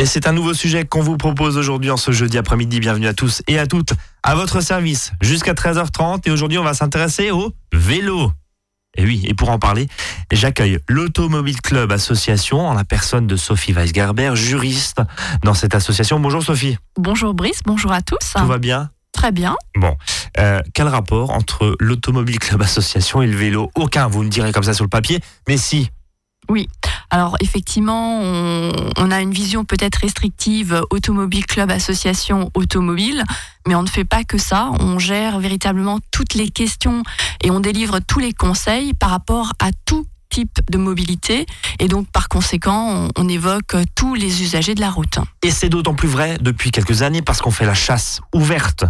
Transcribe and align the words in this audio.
Et 0.00 0.06
c'est 0.06 0.26
un 0.26 0.32
nouveau 0.32 0.54
sujet 0.54 0.86
qu'on 0.86 1.02
vous 1.02 1.18
propose 1.18 1.58
aujourd'hui 1.58 1.90
en 1.90 1.98
ce 1.98 2.10
jeudi 2.10 2.38
après-midi. 2.38 2.80
Bienvenue 2.80 3.06
à 3.06 3.12
tous 3.12 3.42
et 3.46 3.58
à 3.58 3.66
toutes 3.66 3.92
à 4.22 4.34
votre 4.34 4.62
service 4.62 5.12
jusqu'à 5.20 5.52
13h30. 5.52 6.22
Et 6.24 6.30
aujourd'hui, 6.30 6.56
on 6.56 6.64
va 6.64 6.72
s'intéresser 6.72 7.30
au 7.30 7.52
vélo. 7.70 8.32
Et 8.96 9.04
oui, 9.04 9.22
et 9.26 9.34
pour 9.34 9.50
en 9.50 9.58
parler, 9.58 9.88
j'accueille 10.32 10.78
l'Automobile 10.88 11.60
Club 11.60 11.92
Association 11.92 12.66
en 12.66 12.72
la 12.72 12.84
personne 12.84 13.26
de 13.26 13.36
Sophie 13.36 13.74
Weisgerber, 13.74 14.36
juriste 14.36 15.02
dans 15.44 15.52
cette 15.52 15.74
association. 15.74 16.18
Bonjour 16.18 16.42
Sophie. 16.42 16.78
Bonjour 16.96 17.34
Brice, 17.34 17.60
bonjour 17.66 17.92
à 17.92 18.00
tous. 18.00 18.32
Tout 18.34 18.46
va 18.46 18.56
bien? 18.56 18.88
Très 19.12 19.32
bien. 19.32 19.54
Bon, 19.76 19.94
euh, 20.38 20.62
quel 20.72 20.88
rapport 20.88 21.28
entre 21.28 21.76
l'Automobile 21.78 22.38
Club 22.38 22.62
Association 22.62 23.20
et 23.20 23.26
le 23.26 23.36
vélo? 23.36 23.70
Aucun, 23.74 24.08
vous 24.08 24.22
me 24.22 24.30
direz 24.30 24.52
comme 24.52 24.62
ça 24.62 24.72
sur 24.72 24.84
le 24.84 24.88
papier, 24.88 25.20
mais 25.46 25.58
si. 25.58 25.90
Oui, 26.50 26.68
alors 27.10 27.36
effectivement, 27.38 28.18
on, 28.20 29.10
a 29.12 29.20
une 29.20 29.30
vision 29.30 29.64
peut-être 29.64 29.98
restrictive 29.98 30.82
Automobile 30.90 31.46
Club 31.46 31.70
Association 31.70 32.50
Automobile, 32.54 33.22
mais 33.68 33.76
on 33.76 33.82
ne 33.82 33.88
fait 33.88 34.04
pas 34.04 34.24
que 34.24 34.36
ça, 34.36 34.72
on 34.80 34.98
gère 34.98 35.38
véritablement 35.38 36.00
toutes 36.10 36.34
les 36.34 36.48
questions 36.48 37.04
et 37.44 37.52
on 37.52 37.60
délivre 37.60 38.00
tous 38.00 38.18
les 38.18 38.32
conseils 38.32 38.94
par 38.94 39.10
rapport 39.10 39.52
à 39.60 39.70
tout 39.84 40.06
type 40.28 40.58
de 40.68 40.78
mobilité. 40.78 41.46
Et 41.78 41.86
donc 41.86 42.08
par 42.10 42.28
conséquent 42.28 43.08
on, 43.16 43.28
évoque 43.28 43.76
tous 43.94 44.16
les 44.16 44.42
usagers 44.42 44.74
de 44.74 44.80
la 44.80 44.90
route. 44.90 45.20
Et 45.44 45.52
c'est 45.52 45.68
d'autant 45.68 45.94
plus 45.94 46.08
vrai 46.08 46.36
depuis 46.40 46.72
quelques 46.72 47.02
années 47.02 47.22
parce 47.22 47.40
qu'on 47.40 47.52
fait 47.52 47.66
la 47.66 47.74
chasse 47.74 48.20
ouverte 48.34 48.84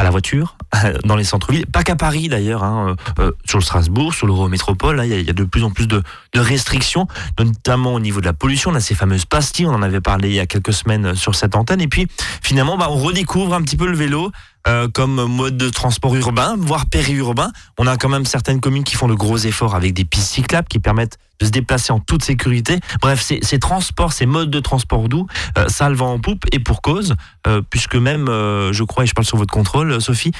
à 0.00 0.02
la 0.04 0.10
voiture 0.10 0.56
dans 1.04 1.16
les 1.16 1.24
centres-villes, 1.24 1.66
pas 1.66 1.82
qu'à 1.82 1.94
Paris 1.94 2.28
d'ailleurs, 2.28 2.64
hein, 2.64 2.96
euh, 3.18 3.22
euh, 3.22 3.32
sur 3.44 3.58
le 3.58 3.64
Strasbourg, 3.64 4.14
sur 4.14 4.26
l'Eurométropole, 4.26 5.02
il 5.04 5.22
y, 5.22 5.30
a 5.30 5.32
de 5.32 5.44
plus 5.44 5.62
en 5.62 5.70
plus 5.70 5.86
de, 5.86 6.02
restrictions, 6.34 7.06
notamment 7.38 7.92
au 7.92 8.00
niveau 8.00 8.20
de 8.20 8.24
la 8.24 8.32
pollution. 8.32 8.70
On 8.70 8.74
a 8.74 8.80
ces 8.80 8.94
fameuses 8.94 9.26
pastilles, 9.26 9.66
on 9.66 9.74
en 9.74 9.82
avait 9.82 10.00
parlé 10.00 10.28
il 10.30 10.34
y 10.34 10.40
a 10.40 10.46
quelques 10.46 10.72
semaines 10.72 11.14
sur 11.14 11.34
cette 11.34 11.54
antenne. 11.54 11.82
Et 11.82 11.88
puis 11.88 12.06
finalement, 12.42 12.78
bah, 12.78 12.86
on 12.88 12.96
redécouvre 12.96 13.52
un 13.52 13.62
petit 13.62 13.76
peu 13.76 13.86
le 13.86 13.96
vélo 13.96 14.32
euh, 14.68 14.88
comme 14.92 15.24
mode 15.24 15.56
de 15.56 15.68
transport 15.68 16.14
urbain, 16.14 16.56
voire 16.58 16.86
périurbain. 16.86 17.50
On 17.78 17.86
a 17.86 17.96
quand 17.96 18.08
même 18.08 18.26
certaines 18.26 18.60
communes 18.60 18.84
qui 18.84 18.94
font 18.94 19.08
de 19.08 19.14
gros 19.14 19.38
efforts 19.38 19.74
avec 19.74 19.94
des 19.94 20.04
pistes 20.04 20.32
cyclables 20.32 20.68
qui 20.68 20.78
permettent 20.78 21.18
de 21.40 21.46
se 21.46 21.50
déplacer 21.50 21.92
en 21.92 21.98
toute 21.98 22.22
sécurité. 22.22 22.78
Bref, 23.00 23.22
ces, 23.42 23.58
transports, 23.58 24.12
ces 24.12 24.26
modes 24.26 24.50
de 24.50 24.60
transport 24.60 25.08
doux, 25.08 25.26
euh, 25.58 25.68
ça 25.68 25.88
le 25.88 25.96
vent 25.96 26.12
en 26.12 26.18
poupe 26.18 26.44
et 26.52 26.58
pour 26.58 26.82
cause, 26.82 27.14
euh, 27.46 27.62
puisque 27.68 27.96
même, 27.96 28.28
euh, 28.28 28.72
je 28.72 28.84
crois, 28.84 29.04
et 29.04 29.06
je 29.06 29.14
parle 29.14 29.26
sur 29.26 29.38
votre 29.38 29.52
contrôle, 29.52 30.00
Sophie, 30.00 30.32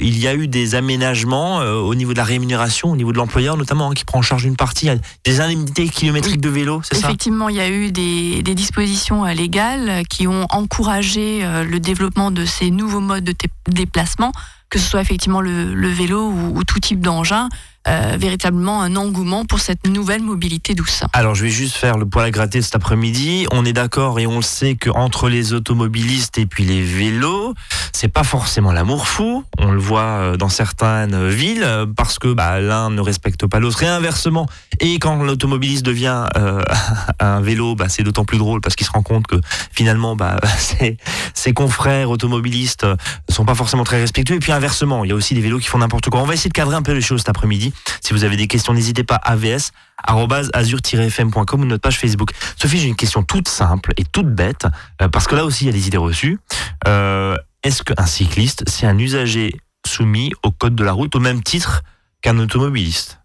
il 0.00 0.18
y 0.18 0.26
a 0.26 0.34
eu 0.34 0.48
des 0.48 0.74
aménagements 0.74 1.58
au 1.58 1.94
niveau 1.94 2.12
de 2.12 2.18
la 2.18 2.24
rémunération, 2.24 2.90
au 2.90 2.96
niveau 2.96 3.12
de 3.12 3.18
l'employeur 3.18 3.56
notamment, 3.56 3.90
hein, 3.90 3.94
qui 3.94 4.04
prend 4.04 4.20
en 4.20 4.22
charge 4.22 4.44
une 4.44 4.56
partie, 4.56 4.88
des 5.24 5.40
indemnités 5.40 5.88
kilométriques 5.88 6.40
de 6.40 6.48
vélo, 6.48 6.80
c'est 6.82 6.96
ça? 6.96 7.08
Effectivement, 7.08 7.48
il 7.48 7.56
y 7.56 7.60
a 7.60 7.68
eu 7.68 7.92
des, 7.92 8.42
dispositions 8.42 9.24
légales 9.24 10.04
qui 10.08 10.26
ont 10.26 10.46
encouragé 10.50 11.42
le 11.42 11.78
développement 11.78 12.30
de 12.30 12.44
ces 12.44 12.70
nouveaux 12.70 13.00
modes 13.00 13.24
de 13.24 13.32
déplacement 13.68 14.32
que 14.70 14.78
ce 14.78 14.88
soit 14.88 15.00
effectivement 15.00 15.40
le, 15.40 15.88
vélo 15.88 16.30
ou, 16.30 16.64
tout 16.64 16.80
type 16.80 17.00
d'engin. 17.00 17.48
Euh, 17.88 18.16
véritablement 18.18 18.82
un 18.82 18.96
engouement 18.96 19.46
pour 19.46 19.60
cette 19.60 19.86
nouvelle 19.86 20.22
mobilité 20.22 20.74
douce. 20.74 21.04
Alors 21.14 21.34
je 21.34 21.44
vais 21.44 21.50
juste 21.50 21.74
faire 21.74 21.96
le 21.96 22.04
poil 22.04 22.26
à 22.26 22.30
gratter 22.30 22.60
cet 22.60 22.76
après-midi. 22.76 23.46
On 23.50 23.64
est 23.64 23.72
d'accord 23.72 24.20
et 24.20 24.26
on 24.26 24.36
le 24.36 24.42
sait 24.42 24.74
qu'entre 24.74 25.30
les 25.30 25.54
automobilistes 25.54 26.36
et 26.36 26.44
puis 26.44 26.64
les 26.64 26.82
vélos, 26.82 27.54
c'est 27.92 28.08
pas 28.08 28.24
forcément 28.24 28.72
l'amour 28.72 29.08
fou. 29.08 29.42
On 29.56 29.72
le 29.72 29.78
voit 29.78 30.00
euh, 30.00 30.36
dans 30.36 30.50
certaines 30.50 31.28
villes 31.28 31.66
parce 31.96 32.18
que 32.18 32.34
bah, 32.34 32.60
l'un 32.60 32.90
ne 32.90 33.00
respecte 33.00 33.46
pas 33.46 33.58
l'autre 33.58 33.82
et 33.82 33.88
inversement. 33.88 34.46
Et 34.80 34.98
quand 34.98 35.22
l'automobiliste 35.22 35.84
devient 35.86 36.26
euh, 36.36 36.62
un 37.20 37.40
vélo, 37.40 37.74
bah, 37.74 37.86
c'est 37.88 38.02
d'autant 38.02 38.26
plus 38.26 38.38
drôle 38.38 38.60
parce 38.60 38.76
qu'il 38.76 38.86
se 38.86 38.92
rend 38.92 39.02
compte 39.02 39.26
que 39.26 39.36
finalement 39.72 40.14
bah, 40.14 40.36
ses, 40.58 40.98
ses 41.32 41.54
confrères 41.54 42.10
automobilistes 42.10 42.84
sont 43.30 43.46
pas 43.46 43.54
forcément 43.54 43.84
très 43.84 43.98
respectueux. 43.98 44.36
Et 44.36 44.40
puis 44.40 44.52
inversement, 44.52 45.04
il 45.04 45.08
y 45.08 45.12
a 45.12 45.16
aussi 45.16 45.32
des 45.32 45.40
vélos 45.40 45.58
qui 45.58 45.68
font 45.68 45.78
n'importe 45.78 46.10
quoi. 46.10 46.20
On 46.20 46.26
va 46.26 46.34
essayer 46.34 46.50
de 46.50 46.54
cadrer 46.54 46.76
un 46.76 46.82
peu 46.82 46.92
les 46.92 47.00
choses 47.00 47.20
cet 47.20 47.30
après-midi. 47.30 47.72
Si 48.02 48.12
vous 48.12 48.24
avez 48.24 48.36
des 48.36 48.46
questions, 48.46 48.72
n'hésitez 48.72 49.04
pas 49.04 49.16
avs 49.16 49.72
azur-fm.com 50.06 51.60
ou 51.60 51.64
notre 51.64 51.82
page 51.82 51.98
Facebook. 51.98 52.30
Sophie, 52.56 52.78
j'ai 52.78 52.88
une 52.88 52.96
question 52.96 53.22
toute 53.22 53.48
simple 53.48 53.92
et 53.96 54.04
toute 54.04 54.32
bête, 54.32 54.66
euh, 55.02 55.08
parce 55.08 55.26
que 55.26 55.34
là 55.34 55.44
aussi 55.44 55.64
il 55.64 55.66
y 55.66 55.70
a 55.70 55.72
des 55.72 55.86
idées 55.86 55.96
reçues. 55.96 56.38
Euh, 56.86 57.36
est-ce 57.62 57.82
qu'un 57.82 58.06
cycliste, 58.06 58.64
c'est 58.68 58.86
un 58.86 58.98
usager 58.98 59.52
soumis 59.86 60.32
au 60.42 60.50
code 60.50 60.74
de 60.74 60.84
la 60.84 60.92
route 60.92 61.14
au 61.16 61.20
même 61.20 61.42
titre 61.42 61.82
qu'un 62.22 62.38
automobiliste? 62.38 63.20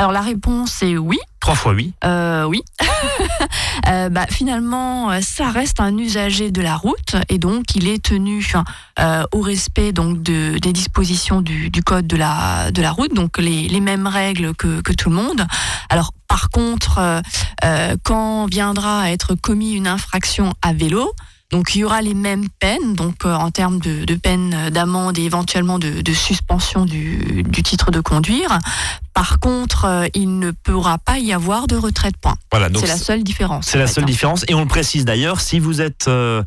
Alors 0.00 0.12
la 0.12 0.22
réponse 0.22 0.82
est 0.82 0.96
oui. 0.96 1.18
Trois 1.40 1.54
fois 1.54 1.74
oui. 1.74 1.92
Euh, 2.04 2.44
oui. 2.44 2.62
Euh, 3.88 4.08
bah, 4.08 4.26
finalement, 4.28 5.20
ça 5.22 5.50
reste 5.50 5.80
un 5.80 5.96
usager 5.96 6.50
de 6.50 6.60
la 6.60 6.76
route 6.76 7.16
et 7.28 7.38
donc 7.38 7.74
il 7.74 7.88
est 7.88 8.00
tenu 8.00 8.46
euh, 9.00 9.24
au 9.32 9.40
respect 9.40 9.92
donc 9.92 10.22
de, 10.22 10.58
des 10.58 10.72
dispositions 10.72 11.40
du, 11.40 11.70
code 11.82 12.06
de 12.06 12.16
la, 12.16 12.70
de 12.70 12.82
la 12.82 12.92
route, 12.92 13.12
donc 13.14 13.38
les, 13.38 13.80
mêmes 13.80 14.06
règles 14.06 14.54
que, 14.54 14.80
que, 14.82 14.92
tout 14.92 15.08
le 15.08 15.16
monde. 15.16 15.44
Alors 15.88 16.12
par 16.28 16.50
contre, 16.50 17.22
quand 18.04 18.46
viendra 18.46 19.02
à 19.02 19.10
être 19.10 19.34
commis 19.34 19.72
une 19.72 19.88
infraction 19.88 20.52
à 20.62 20.72
vélo, 20.72 21.14
donc 21.50 21.74
il 21.74 21.80
y 21.80 21.84
aura 21.84 22.00
les 22.00 22.14
mêmes 22.14 22.48
peines, 22.60 22.94
donc 22.94 23.24
euh, 23.24 23.34
en 23.34 23.50
termes 23.50 23.80
de, 23.80 24.04
de 24.04 24.14
peine 24.14 24.70
d'amende 24.70 25.18
et 25.18 25.22
éventuellement 25.22 25.78
de, 25.78 26.00
de 26.00 26.12
suspension 26.12 26.84
du, 26.84 27.42
du, 27.42 27.62
titre 27.62 27.90
de 27.90 28.00
conduire. 28.00 28.58
Par 29.14 29.40
contre, 29.40 29.84
euh, 29.84 30.06
il 30.14 30.38
ne 30.38 30.52
pourra 30.52 30.98
pas 30.98 31.18
y 31.18 31.32
avoir 31.32 31.66
de 31.66 31.76
retrait 31.76 32.12
de 32.12 32.16
points. 32.16 32.36
Voilà, 32.52 32.68
c'est 32.78 32.86
la 32.86 32.96
seule 32.96 33.24
différence. 33.24 33.66
C'est 33.66 33.78
la 33.78 33.88
seule 33.88 34.04
hein. 34.04 34.06
différence, 34.06 34.44
et 34.46 34.54
on 34.54 34.60
le 34.60 34.68
précise 34.68 35.04
d'ailleurs. 35.04 35.40
Si 35.40 35.58
vous 35.58 35.80
êtes 35.80 36.06
euh, 36.06 36.42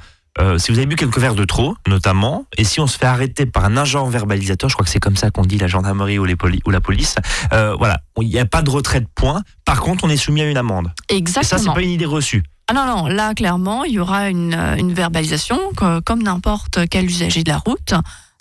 si 0.58 0.72
vous 0.72 0.78
avez 0.78 0.88
bu 0.88 0.96
quelques 0.96 1.20
verres 1.20 1.36
de 1.36 1.46
trop, 1.46 1.76
notamment, 1.86 2.46
et 2.58 2.64
si 2.64 2.80
on 2.80 2.88
se 2.88 2.98
fait 2.98 3.06
arrêter 3.06 3.46
par 3.46 3.66
un 3.66 3.76
agent 3.76 4.08
verbalisateur, 4.08 4.70
je 4.70 4.76
crois 4.76 4.86
que 4.86 4.90
c'est 4.90 5.02
comme 5.02 5.18
ça 5.18 5.30
qu'on 5.32 5.44
dit 5.44 5.58
la 5.58 5.68
gendarmerie 5.68 6.18
ou, 6.18 6.26
les 6.26 6.36
ou 6.66 6.72
la 6.72 6.82
police, 6.82 7.16
voilà, 7.52 8.00
il 8.20 8.30
n'y 8.30 8.40
a 8.40 8.46
pas 8.46 8.62
de 8.62 8.70
retrait 8.70 9.02
de 9.02 9.08
points. 9.14 9.42
Par 9.66 9.82
contre, 9.82 10.06
on 10.06 10.10
est 10.10 10.18
soumis 10.18 10.42
à 10.42 10.50
une 10.50 10.58
amende. 10.58 10.92
Exactement. 11.10 11.42
Et 11.42 11.46
ça, 11.46 11.58
c'est 11.60 11.74
pas 11.74 11.82
une 11.82 11.92
idée 11.92 12.06
reçue. 12.06 12.44
Ah 12.70 12.74
non, 12.74 12.86
non, 12.86 13.08
là, 13.08 13.34
clairement, 13.34 13.84
il 13.84 13.94
y 13.94 14.00
aura 14.00 14.30
une, 14.30 14.54
une 14.78 14.94
verbalisation, 14.94 15.60
comme 16.06 16.24
n'importe 16.24 16.88
quel 16.90 17.06
usager 17.06 17.44
de 17.44 17.50
la 17.50 17.58
route, 17.58 17.94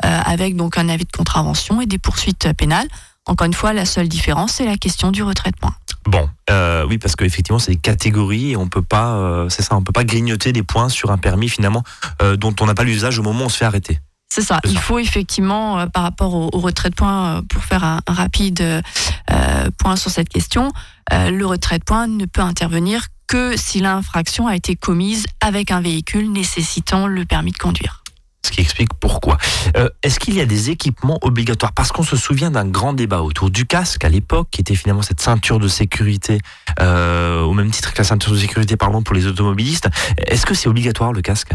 euh, 0.05 0.21
avec 0.25 0.57
donc 0.57 0.79
un 0.79 0.89
avis 0.89 1.05
de 1.05 1.13
contravention 1.13 1.81
et 1.81 1.87
des 1.87 1.99
poursuites 1.99 2.53
pénales. 2.57 2.89
Encore 3.27 3.47
une 3.47 3.55
fois, 3.55 3.73
la 3.73 3.85
seule 3.85 4.09
différence, 4.09 4.55
c'est 4.55 4.65
la 4.65 4.77
question 4.77 5.13
du 5.13 5.23
retrait 5.23 5.51
de 5.51 5.57
points. 5.57 5.75
Bon, 6.07 6.29
euh, 6.51 6.85
oui, 6.89 6.99
parce 6.99 7.15
qu'effectivement, 7.15 7.61
c'est 7.61 7.73
des 7.73 7.79
catégories 7.79 8.51
et 8.51 8.57
on 8.57 8.69
peut 8.69 8.83
pas, 8.83 9.15
euh, 9.15 9.49
c'est 9.49 9.63
ça, 9.63 9.77
on 9.77 9.83
peut 9.83 9.93
pas 9.93 10.03
grignoter 10.03 10.53
des 10.53 10.65
points 10.65 10.89
sur 10.89 11.13
un 11.13 11.19
permis 11.19 11.49
finalement 11.49 11.85
dont 12.39 12.55
on 12.61 12.67
n'a 12.67 12.75
pas 12.75 12.85
l'usage 12.85 13.19
au 13.19 13.23
moment 13.23 13.45
où 13.45 13.47
on 13.47 13.49
se 13.49 13.59
fait 13.59 13.65
arrêter. 13.65 14.01
C'est 14.33 14.43
ça. 14.43 14.61
Il 14.65 14.79
faut 14.79 14.99
effectivement, 14.99 15.87
par 15.89 16.05
rapport 16.05 16.35
au, 16.35 16.59
retrait 16.59 16.91
de 16.91 16.95
points, 16.95 17.43
pour 17.49 17.63
faire 17.63 17.85
un, 17.85 18.01
un 18.07 18.13
rapide 18.13 18.83
point 19.79 19.97
sur 19.97 20.11
cette 20.11 20.29
question, 20.29 20.73
le 21.11 21.45
retrait 21.45 21.79
de 21.79 21.85
points 21.85 22.07
ne 22.07 22.25
peut 22.25 22.41
intervenir 22.41 23.09
que 23.27 23.57
si 23.57 23.81
l'infraction 23.81 24.47
a 24.47 24.57
été 24.57 24.77
commise 24.77 25.27
avec 25.41 25.71
un 25.71 25.81
véhicule 25.81 26.31
nécessitant 26.31 27.07
le 27.07 27.25
permis 27.25 27.53
de 27.53 27.59
conduire. 27.59 28.03
Ce 28.45 28.51
qui 28.51 28.61
explique 28.61 28.93
pourquoi. 28.95 29.39
Euh, 29.77 29.89
est-ce 30.03 30.19
qu'il 30.19 30.35
y 30.35 30.41
a 30.41 30.47
des 30.47 30.71
équipements 30.71 31.19
obligatoires? 31.23 31.73
Parce 31.73 31.93
qu'on 31.93 32.03
se 32.03 32.17
souvient 32.17 32.51
d'un 32.51 32.67
grand 32.67 32.93
débat 32.93 33.23
autour 33.23 33.51
du 33.51 33.67
casque 33.67 34.05
à 34.05 34.09
l'époque, 34.09 34.49
qui 34.51 34.61
était 34.61 34.75
finalement 34.75 35.03
cette 35.03 35.21
ceinture 35.21 35.61
de 35.61 35.69
sécurité, 35.69 36.41
euh, 36.81 37.43
au 37.43 37.53
même 37.53 37.71
titre 37.71 37.93
que 37.93 37.99
la 37.99 38.05
ceinture 38.05 38.33
de 38.33 38.39
sécurité 38.39 38.77
pardon, 38.77 39.03
pour 39.03 39.15
les 39.15 39.27
automobilistes. 39.29 39.89
Est-ce 40.27 40.45
que 40.45 40.55
c'est 40.55 40.69
obligatoire 40.69 41.13
le 41.13 41.23
casque? 41.23 41.53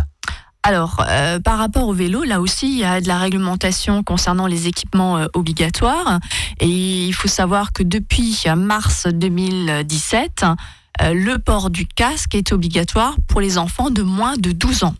Alors, 0.63 1.03
euh, 1.07 1.39
par 1.39 1.59
rapport 1.59 1.87
au 1.87 1.93
vélo, 1.93 2.23
là 2.23 2.41
aussi, 2.41 2.67
il 2.67 2.79
y 2.79 2.83
a 2.83 2.99
de 2.99 3.07
la 3.07 3.19
réglementation 3.19 4.03
concernant 4.03 4.47
les 4.47 4.67
équipements 4.67 5.25
obligatoires. 5.33 6.19
Et 6.59 7.05
il 7.05 7.13
faut 7.13 7.27
savoir 7.27 7.73
que 7.73 7.83
depuis 7.83 8.43
mars 8.55 9.07
2017, 9.07 10.43
euh, 10.43 10.55
le 11.01 11.37
port 11.37 11.69
du 11.69 11.85
casque 11.85 12.35
est 12.35 12.51
obligatoire 12.51 13.15
pour 13.27 13.41
les 13.41 13.57
enfants 13.57 13.89
de 13.89 14.01
moins 14.01 14.37
de 14.37 14.51
12 14.51 14.83
ans. 14.83 14.95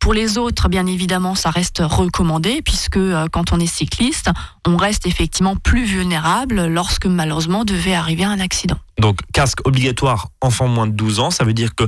Pour 0.00 0.14
les 0.14 0.38
autres, 0.38 0.70
bien 0.70 0.86
évidemment, 0.86 1.34
ça 1.34 1.50
reste 1.50 1.82
recommandé 1.84 2.62
puisque 2.62 2.96
euh, 2.96 3.26
quand 3.30 3.52
on 3.52 3.60
est 3.60 3.66
cycliste, 3.66 4.30
on 4.66 4.78
reste 4.78 5.06
effectivement 5.06 5.56
plus 5.56 5.84
vulnérable 5.84 6.66
lorsque 6.66 7.04
malheureusement 7.04 7.66
devait 7.66 7.92
arriver 7.92 8.24
un 8.24 8.40
accident. 8.40 8.78
Donc 8.98 9.18
casque 9.34 9.60
obligatoire 9.66 10.30
enfant 10.40 10.68
moins 10.68 10.86
de 10.86 10.92
12 10.92 11.20
ans, 11.20 11.30
ça 11.30 11.44
veut 11.44 11.52
dire 11.52 11.74
que 11.74 11.84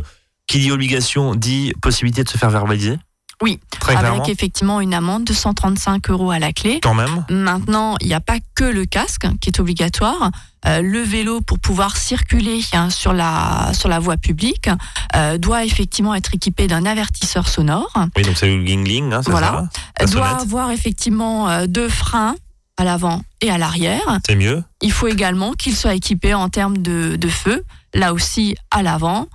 qui 0.46 0.58
dit 0.58 0.70
obligation 0.70 1.34
dit 1.34 1.72
possibilité 1.80 2.22
de 2.22 2.28
se 2.28 2.36
faire 2.36 2.50
verbaliser? 2.50 2.98
Oui, 3.42 3.58
avec 3.88 4.28
effectivement 4.28 4.80
une 4.80 4.94
amende 4.94 5.24
de 5.24 5.32
135 5.32 6.10
euros 6.10 6.30
à 6.30 6.38
la 6.38 6.52
clé. 6.52 6.78
Quand 6.80 6.94
même. 6.94 7.24
Maintenant, 7.28 7.96
il 8.00 8.06
n'y 8.06 8.14
a 8.14 8.20
pas 8.20 8.38
que 8.54 8.64
le 8.64 8.84
casque 8.84 9.26
qui 9.40 9.50
est 9.50 9.58
obligatoire. 9.58 10.30
Euh, 10.64 10.80
le 10.80 11.00
vélo, 11.00 11.40
pour 11.40 11.58
pouvoir 11.58 11.96
circuler 11.96 12.60
hein, 12.72 12.88
sur, 12.88 13.12
la, 13.12 13.72
sur 13.74 13.88
la 13.88 13.98
voie 13.98 14.16
publique, 14.16 14.70
euh, 15.16 15.36
doit 15.36 15.64
effectivement 15.64 16.14
être 16.14 16.34
équipé 16.34 16.68
d'un 16.68 16.86
avertisseur 16.86 17.48
sonore. 17.48 17.92
Oui, 18.16 18.22
donc 18.22 18.36
c'est 18.36 18.46
le 18.46 18.62
gling-gling, 18.62 19.12
hein, 19.12 19.22
Voilà. 19.26 19.68
Ça, 19.98 20.06
doit 20.06 20.40
avoir 20.40 20.70
effectivement 20.70 21.48
euh, 21.48 21.66
deux 21.66 21.88
freins 21.88 22.36
à 22.76 22.84
l'avant 22.84 23.22
et 23.40 23.50
à 23.50 23.58
l'arrière. 23.58 24.20
C'est 24.24 24.36
mieux. 24.36 24.62
Il 24.82 24.92
faut 24.92 25.08
également 25.08 25.52
qu'il 25.52 25.74
soit 25.74 25.94
équipé 25.94 26.32
en 26.32 26.48
termes 26.48 26.78
de, 26.78 27.16
de 27.16 27.28
feu, 27.28 27.64
là 27.92 28.12
aussi 28.12 28.56
à 28.70 28.82
l'avant 28.82 29.26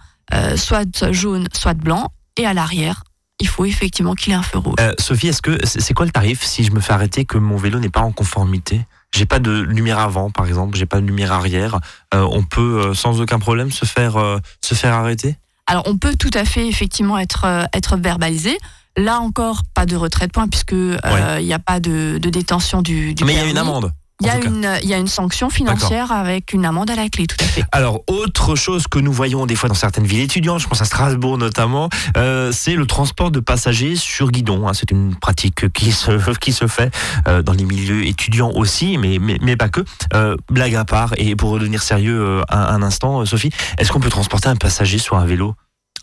soit 0.58 1.12
jaune, 1.12 1.48
soit 1.54 1.74
blanc. 1.74 2.12
Et 2.40 2.46
à 2.46 2.54
l'arrière, 2.54 3.04
il 3.40 3.48
faut 3.48 3.66
effectivement 3.66 4.14
qu'il 4.16 4.34
ait 4.34 4.36
un 4.36 4.44
feu 4.44 4.58
rouge. 4.58 4.76
Sophie, 5.00 5.28
est-ce 5.28 5.42
que 5.42 5.58
c'est 5.66 5.94
quoi 5.94 6.06
le 6.06 6.12
tarif 6.12 6.44
si 6.44 6.64
je 6.64 6.72
me 6.72 6.80
fais 6.80 6.94
arrêter 6.94 7.26
que 7.26 7.38
mon 7.38 7.58
vélo 7.58 7.80
n'est 7.80 7.90
pas 7.90 8.02
en 8.02 8.12
conformité? 8.12 8.82
J'ai 9.16 9.26
pas 9.26 9.40
de 9.40 9.52
lumière 9.52 10.00
avant, 10.00 10.30
par 10.30 10.48
exemple, 10.48 10.78
j'ai 10.78 10.86
pas 10.86 11.00
de 11.00 11.06
lumière 11.06 11.32
arrière. 11.32 11.80
on 12.14 12.44
peut 12.44 12.94
sans 12.94 13.22
aucun 13.22 13.40
problème 13.40 13.72
se 13.72 13.86
faire 13.86 14.18
se 14.62 14.76
faire 14.76 14.94
arrêter? 14.94 15.36
Alors 15.66 15.84
on 15.86 15.98
peut 15.98 16.16
tout 16.16 16.32
à 16.34 16.46
fait 16.46 16.68
effectivement 16.68 17.18
être 17.18 17.46
être 17.74 17.98
verbalisé. 17.98 18.58
Là 18.98 19.20
encore, 19.20 19.62
pas 19.74 19.86
de 19.86 19.96
retrait 19.96 20.28
de 20.28 20.32
points 20.32 20.48
puisque 20.48 20.74
il 20.74 21.46
n'y 21.46 21.54
a 21.54 21.60
pas 21.60 21.80
de, 21.80 22.18
détention 22.18 22.82
du, 22.82 23.14
du 23.14 23.24
Mais 23.24 23.34
il 23.34 23.38
y 23.38 23.42
a 23.42 23.46
une 23.46 23.58
amende. 23.58 23.92
Il 24.20 24.26
y, 24.26 24.30
a 24.32 24.38
une, 24.38 24.68
il 24.82 24.90
y 24.90 24.96
a 24.96 24.98
une 24.98 25.08
sanction 25.08 25.52
financière 25.52 26.12
avec 26.12 26.52
une 26.52 26.66
amende 26.66 26.90
à 26.90 26.96
la 26.96 27.08
clé, 27.08 27.28
tout 27.28 27.38
à 27.40 27.44
fait. 27.44 27.64
Alors, 27.72 28.02
autre 28.08 28.56
chose 28.56 28.88
que 28.88 28.98
nous 28.98 29.12
voyons 29.12 29.46
des 29.46 29.56
fois 29.56 29.70
dans 29.70 29.76
certaines 29.76 30.08
villes 30.08 30.22
étudiantes, 30.22 30.60
je 30.60 30.68
pense 30.68 30.82
à 30.82 30.86
Strasbourg 30.86 31.38
notamment, 31.38 31.90
euh, 32.18 32.52
c'est 32.52 32.74
le 32.74 32.88
transport 32.88 33.30
de 33.30 33.40
passagers 33.40 33.96
sur 33.96 34.32
guidon. 34.32 34.68
Hein. 34.68 34.74
C'est 34.74 34.90
une 34.90 35.16
pratique 35.16 35.72
qui 35.72 35.92
se, 35.92 36.34
qui 36.40 36.52
se 36.52 36.66
fait 36.66 36.92
euh, 37.28 37.44
dans 37.44 37.54
les 37.54 37.64
milieux 37.64 38.08
étudiants 38.08 38.52
aussi, 38.56 38.98
mais, 38.98 39.20
mais, 39.20 39.56
pas 39.56 39.70
que. 39.70 39.82
Euh, 40.16 40.36
blague 40.50 40.74
à 40.74 40.84
part, 40.84 41.14
et 41.18 41.36
pour 41.36 41.52
redevenir 41.52 41.84
sérieux 41.84 42.42
un, 42.50 42.58
un 42.60 42.82
instant, 42.82 43.24
Sophie, 43.24 43.52
est-ce 43.78 43.92
qu'on 43.92 44.00
peut 44.00 44.10
transporter 44.10 44.50
un 44.50 44.56
passager 44.56 44.98
sur 44.98 45.18
un 45.18 45.26
vélo? 45.26 45.54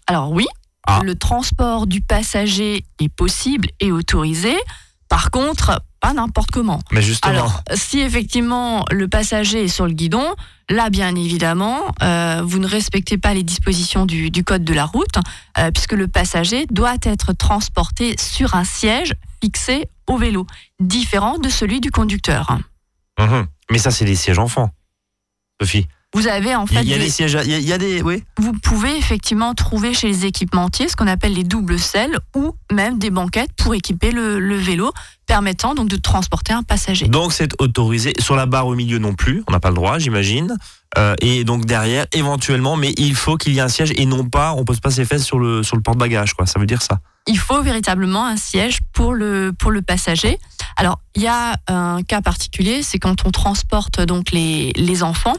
Alors 0.07 0.31
oui, 0.31 0.47
ah. 0.87 1.01
le 1.03 1.15
transport 1.17 1.87
du 1.89 2.01
passager 2.01 2.85
est 3.01 3.09
possible 3.09 3.71
et 3.81 3.91
autorisé. 3.91 4.55
Par 5.09 5.31
contre, 5.31 5.81
pas 6.05 6.13
n'importe 6.13 6.51
comment. 6.51 6.81
Mais 6.93 7.01
justement. 7.01 7.33
Alors, 7.33 7.63
si 7.73 8.01
effectivement 8.01 8.85
le 8.91 9.09
passager 9.09 9.65
est 9.65 9.69
sur 9.69 9.87
le 9.87 9.95
guidon, 9.95 10.35
là, 10.69 10.91
bien 10.91 11.17
évidemment, 11.17 11.81
euh, 12.03 12.43
vous 12.45 12.59
ne 12.59 12.67
respectez 12.67 13.17
pas 13.17 13.33
les 13.33 13.43
dispositions 13.43 14.05
du, 14.05 14.31
code 14.45 14.65
de 14.65 14.75
la 14.75 14.85
route, 14.85 15.17
euh, 15.57 15.71
puisque 15.71 15.95
le 15.95 16.07
passager 16.07 16.67
doit 16.67 16.97
être 17.05 17.33
transporté 17.33 18.17
sur 18.19 18.55
un 18.55 18.65
siège 18.65 19.15
fixé 19.43 19.89
au 20.07 20.19
vélo, 20.19 20.47
différent 20.79 21.39
de 21.39 21.49
celui 21.49 21.81
du 21.81 21.91
conducteur. 21.91 22.59
Mhm. 23.19 23.47
Mais 23.71 23.79
ça, 23.79 23.91
c'est 23.91 24.05
des 24.05 24.17
sièges 24.17 24.39
enfants, 24.39 24.69
Sophie. 25.59 25.87
Vous 26.15 26.29
avez 26.29 26.55
en 26.55 26.67
fait. 26.67 26.83
Il 26.83 26.89
y 26.89 26.95
a 26.95 26.99
des, 26.99 27.11
sièges, 27.11 27.37
il 27.45 27.61
y 27.61 27.73
a, 27.73 27.79
des, 27.79 28.01
oui. 28.01 28.23
Vous 28.39 28.53
pouvez 28.53 28.97
effectivement 28.97 29.53
trouver 29.55 29.95
chez 29.95 30.07
les 30.07 30.27
équipementiers 30.27 30.89
ce 30.89 30.95
qu'on 30.95 31.09
appelle 31.09 31.35
les 31.35 31.43
doubles 31.43 31.79
selles 31.79 32.19
ou 32.37 32.55
même 32.73 32.99
des 32.99 33.11
banquettes 33.11 33.53
pour 33.57 33.75
équiper 33.75 34.13
le, 34.13 34.55
vélo, 34.55 34.93
permettant 35.27 35.75
donc 35.75 35.89
de 35.89 35.97
transporter 35.97 36.53
un 36.53 36.63
passager. 36.63 37.09
Donc 37.09 37.33
c'est 37.33 37.61
autorisé 37.61 38.13
sur 38.21 38.37
la 38.37 38.47
barre 38.47 38.69
au 38.69 38.77
milieu 38.77 38.99
non 38.99 39.15
plus, 39.15 39.43
on 39.49 39.53
n'a 39.53 39.61
pas 39.61 39.71
le 39.71 39.75
droit, 39.75 39.99
j'imagine. 39.99 40.57
Euh, 40.97 41.17
et 41.21 41.43
donc 41.43 41.65
derrière, 41.65 42.07
éventuellement, 42.13 42.77
mais 42.77 42.93
il 42.97 43.17
faut 43.17 43.37
qu'il 43.37 43.53
y 43.53 43.59
ait 43.59 43.63
un 43.63 43.69
siège 43.69 43.93
et 43.97 44.07
non 44.07 44.25
pas, 44.25 44.53
on 44.53 44.65
pose 44.65 44.79
pas 44.79 44.91
ses 44.91 45.05
fesses 45.05 45.25
sur 45.25 45.41
le 45.41 45.65
sur 45.65 45.75
le 45.75 45.83
porte-bagages, 45.83 46.35
quoi. 46.35 46.47
Ça 46.47 46.61
veut 46.61 46.67
dire 46.67 46.83
ça. 46.83 47.01
Il 47.27 47.39
faut 47.39 47.63
véritablement 47.63 48.27
un 48.27 48.37
siège 48.37 48.81
pour 48.93 49.15
le 49.15 49.53
pour 49.59 49.73
le 49.73 49.83
passager. 49.83 50.39
Alors 50.77 51.01
il 51.15 51.23
y 51.23 51.29
a 51.29 51.57
un 51.69 52.03
cas 52.03 52.21
particulier, 52.21 52.83
c'est 52.83 52.99
quand 52.99 53.27
on 53.27 53.31
transporte 53.31 54.01
donc 54.01 54.31
les 54.33 54.73
les 54.77 55.03
enfants. 55.03 55.37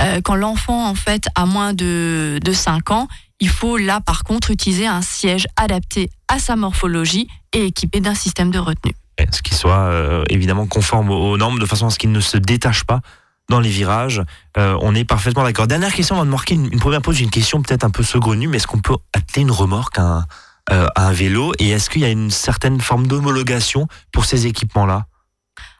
Euh, 0.00 0.20
quand 0.22 0.34
l'enfant 0.34 0.88
en 0.88 0.94
fait 0.94 1.28
a 1.34 1.46
moins 1.46 1.72
de, 1.72 2.38
de 2.42 2.52
5 2.52 2.90
ans, 2.90 3.08
il 3.40 3.48
faut 3.48 3.76
là 3.76 4.00
par 4.00 4.24
contre 4.24 4.50
utiliser 4.50 4.86
un 4.86 5.02
siège 5.02 5.46
adapté 5.56 6.10
à 6.28 6.38
sa 6.38 6.56
morphologie 6.56 7.28
et 7.52 7.66
équipé 7.66 8.00
d'un 8.00 8.14
système 8.14 8.50
de 8.50 8.58
retenue. 8.58 8.94
Ce 9.32 9.42
qui 9.42 9.54
soit 9.54 9.88
euh, 9.88 10.24
évidemment 10.28 10.66
conforme 10.66 11.10
aux 11.10 11.36
normes 11.36 11.58
de 11.58 11.66
façon 11.66 11.86
à 11.86 11.90
ce 11.90 11.98
qu'il 11.98 12.12
ne 12.12 12.20
se 12.20 12.36
détache 12.36 12.84
pas 12.84 13.00
dans 13.48 13.60
les 13.60 13.70
virages. 13.70 14.22
Euh, 14.56 14.76
on 14.80 14.94
est 14.94 15.04
parfaitement 15.04 15.42
d'accord. 15.42 15.66
Dernière 15.66 15.92
question 15.92 16.16
avant 16.16 16.26
de 16.26 16.30
marquer 16.30 16.54
une, 16.54 16.78
première 16.78 17.02
pause. 17.02 17.16
J'ai 17.16 17.24
une 17.24 17.30
question 17.30 17.62
peut-être 17.62 17.84
un 17.84 17.90
peu 17.90 18.02
saugrenue, 18.02 18.46
mais 18.46 18.58
est-ce 18.58 18.66
qu'on 18.66 18.80
peut 18.80 18.96
atteler 19.14 19.42
une 19.42 19.50
remorque 19.50 19.98
un, 19.98 20.24
à 20.68 21.08
un 21.08 21.12
vélo 21.12 21.52
Et 21.58 21.70
est-ce 21.70 21.90
qu'il 21.90 22.02
y 22.02 22.04
a 22.04 22.10
une 22.10 22.30
certaine 22.30 22.80
forme 22.80 23.06
d'homologation 23.06 23.86
pour 24.12 24.24
ces 24.24 24.46
équipements-là? 24.46 25.06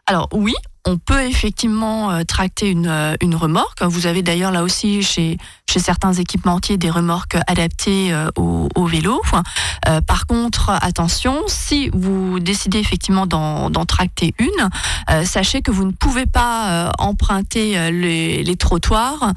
Alors 0.06 0.28
oui, 0.32 0.54
on 0.86 0.96
peut 0.96 1.22
effectivement 1.22 2.10
euh, 2.10 2.22
tracter 2.24 2.70
une, 2.70 2.86
euh, 2.86 3.14
une 3.20 3.34
remorque. 3.34 3.82
Vous 3.82 4.06
avez 4.06 4.22
d'ailleurs 4.22 4.52
là 4.52 4.62
aussi 4.62 5.02
chez, 5.02 5.36
chez 5.68 5.80
certains 5.80 6.12
équipementiers 6.12 6.78
des 6.78 6.90
remorques 6.90 7.36
adaptées 7.46 8.12
euh, 8.12 8.30
au, 8.36 8.86
vélo. 8.86 9.20
par 10.06 10.26
contre, 10.26 10.70
attention, 10.70 11.42
si 11.46 11.90
vous 11.92 12.40
décidez 12.40 12.78
effectivement 12.78 13.26
d'en 13.26 13.84
tracter 13.84 14.34
une, 14.38 14.70
sachez 15.26 15.60
que 15.60 15.70
vous 15.70 15.84
ne 15.84 15.90
pouvez 15.92 16.24
pas 16.24 16.90
emprunter 16.98 17.90
les, 17.90 18.56
trottoirs 18.56 19.34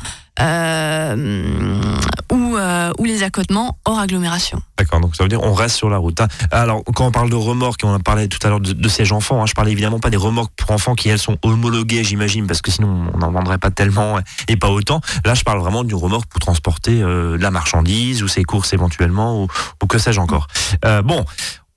ou, 2.31 3.05
les 3.05 3.23
accotements 3.23 3.77
hors 3.83 3.99
agglomération. 3.99 4.61
D'accord, 4.77 4.99
donc 4.99 5.15
ça 5.15 5.23
veut 5.23 5.29
dire 5.29 5.43
on 5.43 5.53
reste 5.53 5.75
sur 5.75 5.89
la 5.89 5.97
route. 5.97 6.19
Hein. 6.21 6.27
Alors 6.49 6.83
quand 6.95 7.05
on 7.05 7.11
parle 7.11 7.29
de 7.29 7.35
remorques, 7.35 7.81
on 7.83 7.93
a 7.93 7.99
parlé 7.99 8.27
tout 8.27 8.39
à 8.43 8.49
l'heure 8.49 8.59
de, 8.59 8.89
ces 8.89 9.11
enfants, 9.11 9.43
hein, 9.43 9.45
je 9.45 9.53
parlais 9.53 9.71
évidemment 9.71 9.99
pas 9.99 10.09
des 10.09 10.17
remorques 10.17 10.53
pour 10.55 10.71
enfants 10.71 10.95
qui 10.95 11.09
elles 11.09 11.19
sont 11.19 11.37
homologuées, 11.43 12.03
j'imagine, 12.03 12.47
parce 12.47 12.61
que 12.61 12.71
sinon 12.71 13.11
on 13.13 13.17
n'en 13.17 13.31
vendrait 13.31 13.57
pas 13.57 13.69
tellement 13.69 14.19
et 14.47 14.55
pas 14.55 14.69
autant. 14.69 15.01
Là, 15.25 15.33
je 15.33 15.43
parle 15.43 15.59
vraiment 15.59 15.83
d'une 15.83 15.97
remorque 15.97 16.20
pour 16.25 16.39
transporter 16.39 17.01
euh, 17.01 17.37
la 17.37 17.51
marchandise 17.51 18.23
ou 18.23 18.27
ses 18.27 18.43
courses 18.43 18.73
éventuellement 18.73 19.43
ou, 19.43 19.47
que 19.87 19.97
sais-je 19.97 20.19
encore. 20.19 20.47
Euh, 20.85 21.01
bon, 21.01 21.25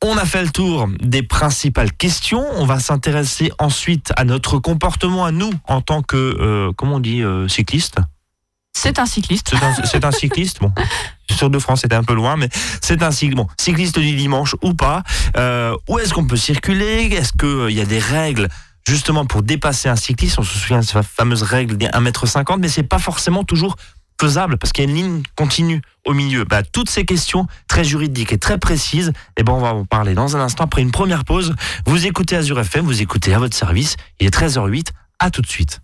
on 0.03 0.17
a 0.17 0.25
fait 0.25 0.43
le 0.43 0.51
tour 0.51 0.89
des 1.01 1.23
principales 1.23 1.93
questions. 1.93 2.45
On 2.57 2.67
va 2.67 2.79
s'intéresser 2.79 3.51
ensuite 3.59 4.13
à 4.17 4.25
notre 4.25 4.59
comportement 4.59 5.25
à 5.25 5.33
nous 5.33 5.53
en 5.67 5.81
tant 5.81 6.03
que, 6.03 6.17
euh, 6.17 6.73
comment 6.77 6.97
on 6.97 7.01
dit, 7.01 7.23
cycliste. 7.49 7.99
C'est 8.77 8.99
un 8.99 9.07
cycliste. 9.07 9.55
C'est 9.85 10.05
un, 10.05 10.13
cycliste, 10.13 10.61
bon. 10.61 10.73
Sur 11.31 11.49
de 11.49 11.59
France, 11.59 11.83
c'était 11.83 11.95
un 11.95 12.05
peu 12.05 12.13
loin, 12.13 12.37
mais 12.37 12.49
c'est 12.83 13.03
un 13.03 13.11
cycliste. 13.11 13.37
Bon, 13.37 13.47
cycliste 13.57 13.99
du 13.99 14.15
dimanche 14.15 14.57
ou 14.63 14.75
pas. 14.75 15.03
Euh, 15.37 15.75
où 15.89 15.99
est-ce 15.99 16.13
qu'on 16.13 16.27
peut 16.27 16.37
circuler? 16.37 17.05
Est-ce 17.13 17.33
qu'il 17.33 17.75
y 17.75 17.81
a 17.81 17.87
des 17.87 17.99
règles 17.99 18.49
justement 18.87 19.25
pour 19.25 19.43
dépasser 19.43 19.89
un 19.89 19.97
cycliste? 19.97 20.39
On 20.39 20.43
se 20.43 20.59
souvient 20.59 20.81
de 20.81 20.85
cette 20.85 21.03
fameuse 21.07 21.43
règle 21.45 21.79
des 21.79 21.87
1m50, 21.87 22.59
mais 22.59 22.69
c'est 22.69 22.83
pas 22.83 22.99
forcément 22.99 23.45
toujours 23.45 23.77
faisable 24.21 24.59
parce 24.59 24.73
qu'il 24.73 24.85
y 24.85 24.87
a 24.87 24.91
une 24.91 24.97
ligne 24.97 25.23
continue 25.37 25.83
au 26.05 26.13
milieu. 26.13 26.45
Bah, 26.45 26.63
toutes 26.63 26.91
ces 26.91 27.05
questions 27.05 27.47
très 27.69 27.85
juridiques 27.85 28.33
et 28.33 28.39
très 28.39 28.59
précises, 28.59 29.13
eh 29.37 29.43
ben, 29.43 29.53
on 29.53 29.61
va 29.61 29.75
en 29.75 29.85
parler 29.85 30.15
dans 30.15 30.37
un 30.37 30.41
instant 30.41 30.65
après 30.65 30.83
une 30.83 30.93
première 30.93 31.25
pause. 31.25 31.55
Vous 31.87 32.07
écoutez 32.07 32.37
Azure 32.37 32.61
FM, 32.61 32.85
vous 32.85 33.03
écoutez 33.03 33.35
à 33.35 33.39
votre 33.39 33.57
service. 33.57 33.97
Il 34.21 34.27
est 34.27 34.35
13h08. 34.35 34.89
À 35.21 35.31
tout 35.31 35.43
de 35.43 35.47
suite. 35.47 35.81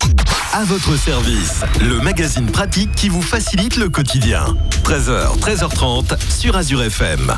À 0.53 0.65
votre 0.65 0.97
service, 0.97 1.63
le 1.81 2.01
magazine 2.01 2.51
pratique 2.51 2.93
qui 2.97 3.09
vous 3.09 3.23
facilite 3.23 3.77
le 3.77 3.89
quotidien. 3.89 4.45
13h, 4.83 5.39
13h30 5.39 6.19
sur 6.29 6.57
Azure 6.57 6.83
FM. 6.83 7.33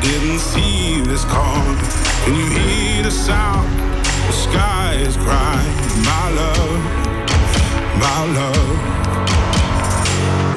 Didn't 0.00 0.38
see 0.38 1.00
this 1.02 1.24
coming. 1.24 1.78
Can 2.24 2.34
you 2.34 2.46
hear 2.46 3.02
the 3.02 3.10
sound? 3.10 3.68
The 4.26 4.32
sky 4.32 4.94
is 4.94 5.16
crying, 5.16 5.76
my 6.04 6.26
love, 6.40 6.80
my 8.04 8.20
love. 8.38 8.78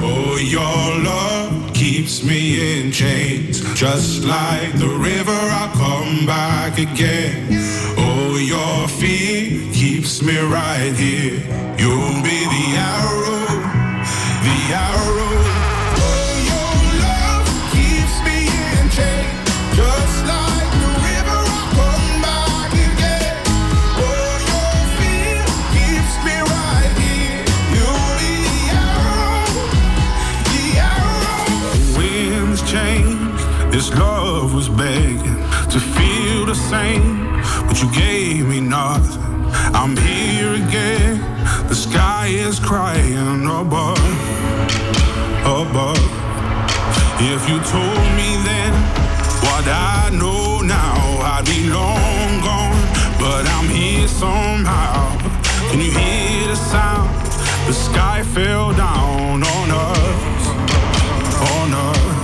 Oh, 0.04 0.38
your 0.38 1.04
love 1.04 1.74
keeps 1.74 2.24
me 2.24 2.42
in 2.82 2.92
chains, 2.92 3.62
just 3.74 4.24
like 4.24 4.74
the 4.78 4.90
river. 4.90 5.40
I'll 5.60 5.74
come 5.76 6.26
back 6.26 6.78
again. 6.78 7.48
Oh, 7.98 8.38
your 8.38 8.88
fear 8.88 9.72
keeps 9.74 10.22
me 10.22 10.38
right 10.38 10.94
here. 10.96 11.40
You'll 11.78 12.22
be 12.22 12.40
the 12.56 12.68
arrow, 12.94 13.46
the 14.46 14.58
arrow. 14.74 15.21
The 36.52 36.58
same, 36.58 37.42
but 37.66 37.82
you 37.82 37.90
gave 37.94 38.46
me 38.46 38.60
nothing. 38.60 39.24
I'm 39.74 39.96
here 39.96 40.54
again. 40.56 41.22
The 41.70 41.76
sky 41.76 42.28
is 42.28 42.60
crying 42.60 43.46
above, 43.46 44.04
above. 45.46 46.04
If 47.34 47.42
you 47.48 47.58
told 47.76 48.06
me 48.20 48.30
then 48.50 48.74
what 49.46 49.66
I 49.66 50.10
know 50.12 50.60
now, 50.60 51.00
I'd 51.32 51.46
be 51.46 51.70
long 51.70 52.32
gone. 52.44 52.84
But 53.18 53.48
I'm 53.56 53.70
here 53.70 54.10
somehow. 54.10 55.18
Can 55.70 55.80
you 55.80 55.92
hear 55.92 56.48
the 56.50 56.58
sound? 56.58 57.10
The 57.68 57.74
sky 57.74 58.24
fell 58.24 58.74
down 58.74 59.42
on 59.42 59.68
us, 59.72 60.44
on 61.54 61.74
us. 61.74 62.21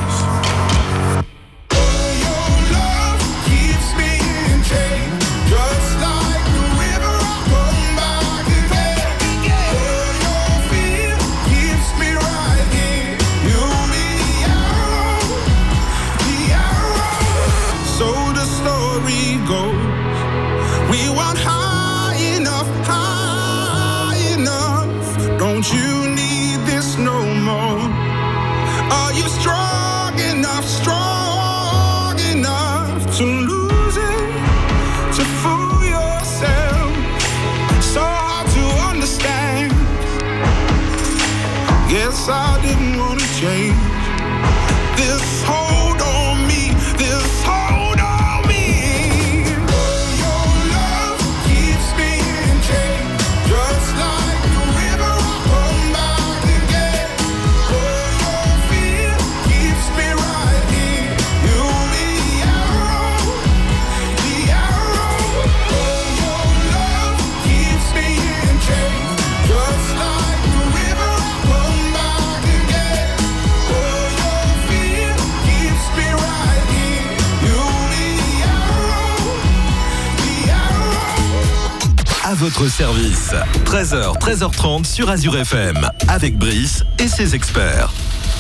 Service. 82.78 83.32
13h, 83.66 84.20
13h30 84.20 84.86
sur 84.86 85.10
Azure 85.10 85.36
FM. 85.36 85.78
Avec 86.08 86.38
Brice 86.38 86.84
et 87.00 87.08
ses 87.08 87.34
experts. 87.34 87.92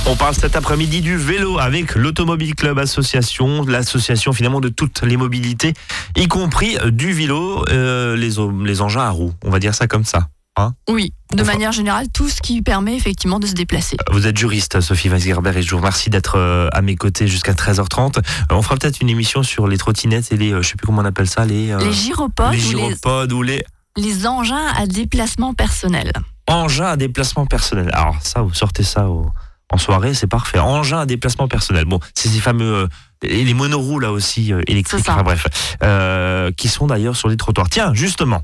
On 0.05 0.15
parle 0.15 0.35
cet 0.35 0.55
après-midi 0.55 1.01
du 1.01 1.17
vélo 1.17 1.57
avec 1.57 1.95
l'Automobile 1.95 2.53
Club 2.53 2.77
Association, 2.77 3.63
l'association 3.65 4.33
finalement 4.33 4.61
de 4.61 4.69
toutes 4.69 5.01
les 5.01 5.17
mobilités, 5.17 5.73
y 6.15 6.27
compris 6.27 6.77
du 6.91 7.13
vélo, 7.13 7.65
euh, 7.69 8.15
les, 8.15 8.81
engins 8.81 9.01
à 9.01 9.09
roues. 9.09 9.33
On 9.43 9.49
va 9.49 9.57
dire 9.57 9.73
ça 9.73 9.87
comme 9.87 10.05
ça. 10.05 10.27
hein. 10.55 10.75
Oui, 10.87 11.13
de 11.33 11.41
Enfin- 11.41 11.53
manière 11.53 11.71
générale, 11.71 12.05
tout 12.13 12.29
ce 12.29 12.39
qui 12.39 12.61
permet 12.61 12.95
effectivement 12.95 13.39
de 13.39 13.47
se 13.47 13.53
déplacer. 13.53 13.97
Vous 14.11 14.27
êtes 14.27 14.37
juriste, 14.37 14.81
Sophie 14.81 15.09
Weisgerber, 15.09 15.57
et 15.57 15.63
je 15.63 15.71
vous 15.71 15.77
remercie 15.77 16.11
d'être 16.11 16.37
euh, 16.37 16.69
à 16.73 16.83
mes 16.83 16.95
côtés 16.95 17.27
jusqu'à 17.27 17.53
13h30. 17.53 18.19
Euh, 18.19 18.21
on 18.51 18.61
fera 18.61 18.75
peut-être 18.75 19.01
une 19.01 19.09
émission 19.09 19.41
sur 19.41 19.67
les 19.67 19.77
trottinettes 19.77 20.31
et 20.31 20.37
les, 20.37 20.51
je 20.51 20.61
sais 20.61 20.75
plus 20.75 20.85
comment 20.85 21.01
on 21.01 21.05
appelle 21.05 21.27
ça, 21.27 21.43
les, 21.43 21.75
Les 21.79 21.91
gyropodes 21.91 22.53
les 22.53 22.59
ou 22.67 22.71
les, 22.77 22.77
gyropodes 22.77 23.31
ou 23.33 23.41
les 23.41 23.63
les 23.97 24.25
engins 24.27 24.67
à 24.77 24.85
déplacement 24.87 25.53
personnel. 25.53 26.11
engins 26.47 26.85
à 26.91 26.95
déplacement 26.97 27.45
personnel. 27.45 27.89
Alors 27.93 28.15
ça, 28.21 28.41
vous 28.41 28.53
sortez 28.53 28.83
ça 28.83 29.09
au- 29.09 29.29
en 29.69 29.77
soirée, 29.77 30.13
c'est 30.13 30.27
parfait. 30.27 30.59
Engins 30.59 30.99
à 30.99 31.05
déplacement 31.05 31.49
personnel. 31.49 31.83
Bon, 31.85 31.99
c'est 32.15 32.29
ces 32.29 32.39
fameux 32.39 32.73
euh, 32.73 32.87
et 33.21 33.43
les 33.43 33.53
monoroues 33.53 33.99
là 33.99 34.11
aussi 34.13 34.53
euh, 34.53 34.61
électriques. 34.67 35.01
Enfin 35.09 35.23
bref, 35.23 35.45
euh, 35.83 36.51
qui 36.55 36.69
sont 36.69 36.87
d'ailleurs 36.87 37.17
sur 37.17 37.27
les 37.27 37.35
trottoirs. 37.35 37.67
Tiens, 37.69 37.93
justement, 37.93 38.43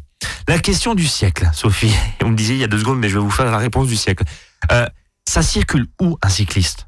la 0.50 0.60
question 0.60 0.96
du 0.96 1.08
siècle, 1.08 1.50
Sophie. 1.54 1.94
On 2.24 2.30
me 2.30 2.36
disait 2.36 2.56
il 2.56 2.60
y 2.60 2.64
a 2.64 2.68
deux 2.68 2.80
secondes, 2.80 3.00
mais 3.00 3.08
je 3.08 3.14
vais 3.14 3.24
vous 3.24 3.32
faire 3.32 3.46
la 3.50 3.58
réponse 3.58 3.88
du 3.88 3.96
siècle. 3.96 4.26
Euh, 4.74 4.86
ça 5.26 5.42
circule 5.42 5.88
où 6.02 6.18
un 6.22 6.30
cycliste? 6.30 6.88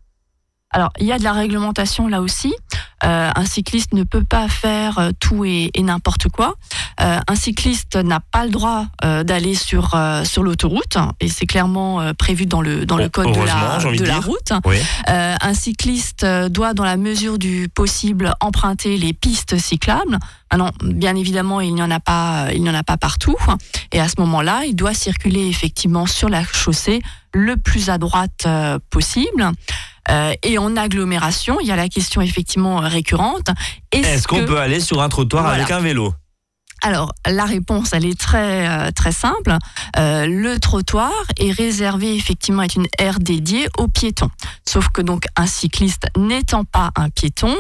Alors, 0.75 0.91
il 1.00 1.08
y 1.08 1.13
a 1.13 1.17
de 1.17 1.24
la 1.24 1.32
réglementation 1.32 2.10
là 2.10 2.20
aussi. 2.22 2.53
Euh, 3.05 3.32
un 3.34 3.46
cycliste 3.46 3.94
ne 3.94 4.03
peut 4.03 4.24
pas 4.25 4.50
faire 4.50 5.00
euh, 5.00 5.12
tout 5.20 5.46
et, 5.46 5.72
et 5.74 5.82
n'importe 5.82 6.27
quoi. 6.27 6.55
Euh, 7.00 7.20
un 7.27 7.36
cycliste 7.36 7.96
n'a 7.96 8.20
pas 8.20 8.44
le 8.44 8.51
droit 8.51 8.86
euh, 9.03 9.24
d'aller 9.24 9.55
sur, 9.55 9.98
sur 10.25 10.44
l'autoroute, 10.44 10.98
et 11.22 11.29
c'est 11.29 11.46
clairement 11.46 12.13
prévu 12.17 12.46
dans 12.46 12.62
le, 12.62 12.86
dans 12.86 12.98
le 12.98 13.08
code 13.08 13.32
de 13.34 13.41
la, 13.41 13.77
de 13.79 13.98
de 13.98 14.05
la 14.05 14.20
route. 14.20 14.51
Oui. 14.65 14.77
Un 15.08 15.53
cycliste 15.53 16.25
doit, 16.25 16.74
dans 16.74 16.84
la 16.84 16.98
mesure 16.98 17.38
du 17.38 17.70
possible, 17.74 18.34
emprunter 18.41 18.98
les 18.98 19.13
pistes 19.13 19.58
cyclables. 19.58 20.20
Maintenant, 20.51 20.72
bien 20.84 21.15
évidemment, 21.15 21.62
il 21.62 21.74
n'y 21.74 21.84
en 21.84 21.91
a 21.91 22.00
pas, 22.00 22.48
il 22.53 22.62
n'y 22.62 22.70
en 22.70 22.75
a 22.75 22.84
pas 22.84 22.98
partout. 22.98 23.38
Et 23.94 24.00
à 24.01 24.10
ce 24.10 24.15
moment-là, 24.20 24.63
il 24.65 24.75
doit 24.75 24.94
circuler 24.94 25.48
effectivement 25.48 26.05
sur 26.05 26.27
la 26.29 26.44
chaussée 26.44 27.01
le 27.34 27.58
plus 27.58 27.89
à 27.89 27.98
droite 27.98 28.48
possible. 28.89 29.51
Euh, 30.10 30.34
et 30.44 30.58
en 30.58 30.76
agglomération, 30.78 31.60
il 31.62 31.68
y 31.68 31.72
a 31.72 31.76
la 31.76 31.90
question 31.90 32.22
effectivement 32.22 32.78
récurrente. 32.78 33.48
Est-ce 33.92 34.28
qu'on 34.28 34.40
que- 34.42 34.46
peut 34.46 34.60
aller 34.60 34.80
sur 34.80 35.02
un 35.02 35.10
trottoir 35.10 35.44
Voilà. 35.44 35.58
avec 35.64 35.72
un 35.72 35.80
vélo? 35.80 36.14
Alors, 36.84 37.14
la 37.26 37.46
réponse, 37.46 37.94
elle 37.94 38.06
est 38.06 38.20
très, 38.20 38.68
euh, 38.68 38.92
très 38.92 39.12
simple. 39.12 39.58
Euh, 39.98 40.28
le 40.28 40.60
trottoir 40.60 41.12
est 41.40 41.52
réservé, 41.52 42.16
effectivement, 42.16 42.62
est 42.62 42.76
une 42.76 42.86
aire 43.00 43.20
dédiée 43.20 43.68
aux 43.80 43.88
piétons. 43.88 44.30
Sauf 44.68 44.90
que 44.90 45.02
donc, 45.02 45.26
un 45.36 45.48
cycliste 45.48 46.06
n'étant 46.16 46.64
pas 46.66 46.92
un 46.96 47.10
piéton, 47.10 47.56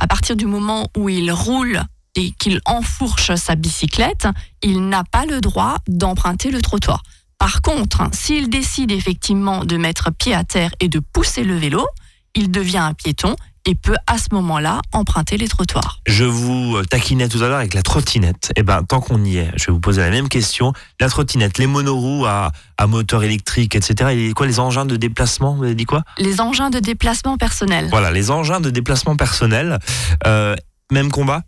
à 0.00 0.06
partir 0.06 0.34
du 0.36 0.46
moment 0.46 0.86
où 0.96 1.10
il 1.10 1.30
roule 1.30 1.82
et 2.16 2.30
qu'il 2.38 2.60
enfourche 2.64 3.34
sa 3.34 3.54
bicyclette, 3.54 4.26
il 4.62 4.88
n'a 4.88 5.04
pas 5.04 5.26
le 5.26 5.40
droit 5.42 5.76
d'emprunter 5.86 6.50
le 6.50 6.62
trottoir. 6.62 7.02
Par 7.40 7.62
contre, 7.62 8.02
s'il 8.12 8.50
décide 8.50 8.92
effectivement 8.92 9.64
de 9.64 9.78
mettre 9.78 10.12
pied 10.12 10.34
à 10.34 10.44
terre 10.44 10.70
et 10.78 10.88
de 10.88 11.00
pousser 11.00 11.42
le 11.42 11.56
vélo, 11.56 11.86
il 12.34 12.50
devient 12.50 12.76
un 12.78 12.92
piéton 12.92 13.34
et 13.64 13.74
peut 13.74 13.96
à 14.06 14.18
ce 14.18 14.26
moment-là 14.32 14.82
emprunter 14.92 15.38
les 15.38 15.48
trottoirs. 15.48 16.00
Je 16.06 16.24
vous 16.24 16.82
taquinais 16.90 17.28
tout 17.28 17.38
à 17.42 17.48
l'heure 17.48 17.58
avec 17.58 17.72
la 17.72 17.80
trottinette. 17.80 18.52
Eh 18.56 18.62
ben, 18.62 18.82
tant 18.84 19.00
qu'on 19.00 19.24
y 19.24 19.38
est, 19.38 19.50
je 19.56 19.66
vais 19.66 19.72
vous 19.72 19.80
poser 19.80 20.02
la 20.02 20.10
même 20.10 20.28
question. 20.28 20.74
La 21.00 21.08
trottinette, 21.08 21.56
les 21.56 21.66
monoroues 21.66 22.26
à, 22.26 22.52
à 22.76 22.86
moteur 22.86 23.24
électrique, 23.24 23.74
etc. 23.74 24.10
Et 24.12 24.32
quoi, 24.34 24.46
les 24.46 24.60
engins 24.60 24.84
de 24.84 24.96
déplacement 24.96 25.54
Vous 25.54 25.64
avez 25.64 25.74
dit 25.74 25.86
quoi? 25.86 26.02
Les 26.18 26.42
engins 26.42 26.68
de 26.68 26.78
déplacement 26.78 27.38
personnel. 27.38 27.88
Voilà, 27.90 28.10
les 28.10 28.30
engins 28.30 28.60
de 28.60 28.68
déplacement 28.68 29.16
personnel. 29.16 29.78
Euh, 30.26 30.54
même 30.92 31.10
combat? 31.10 31.42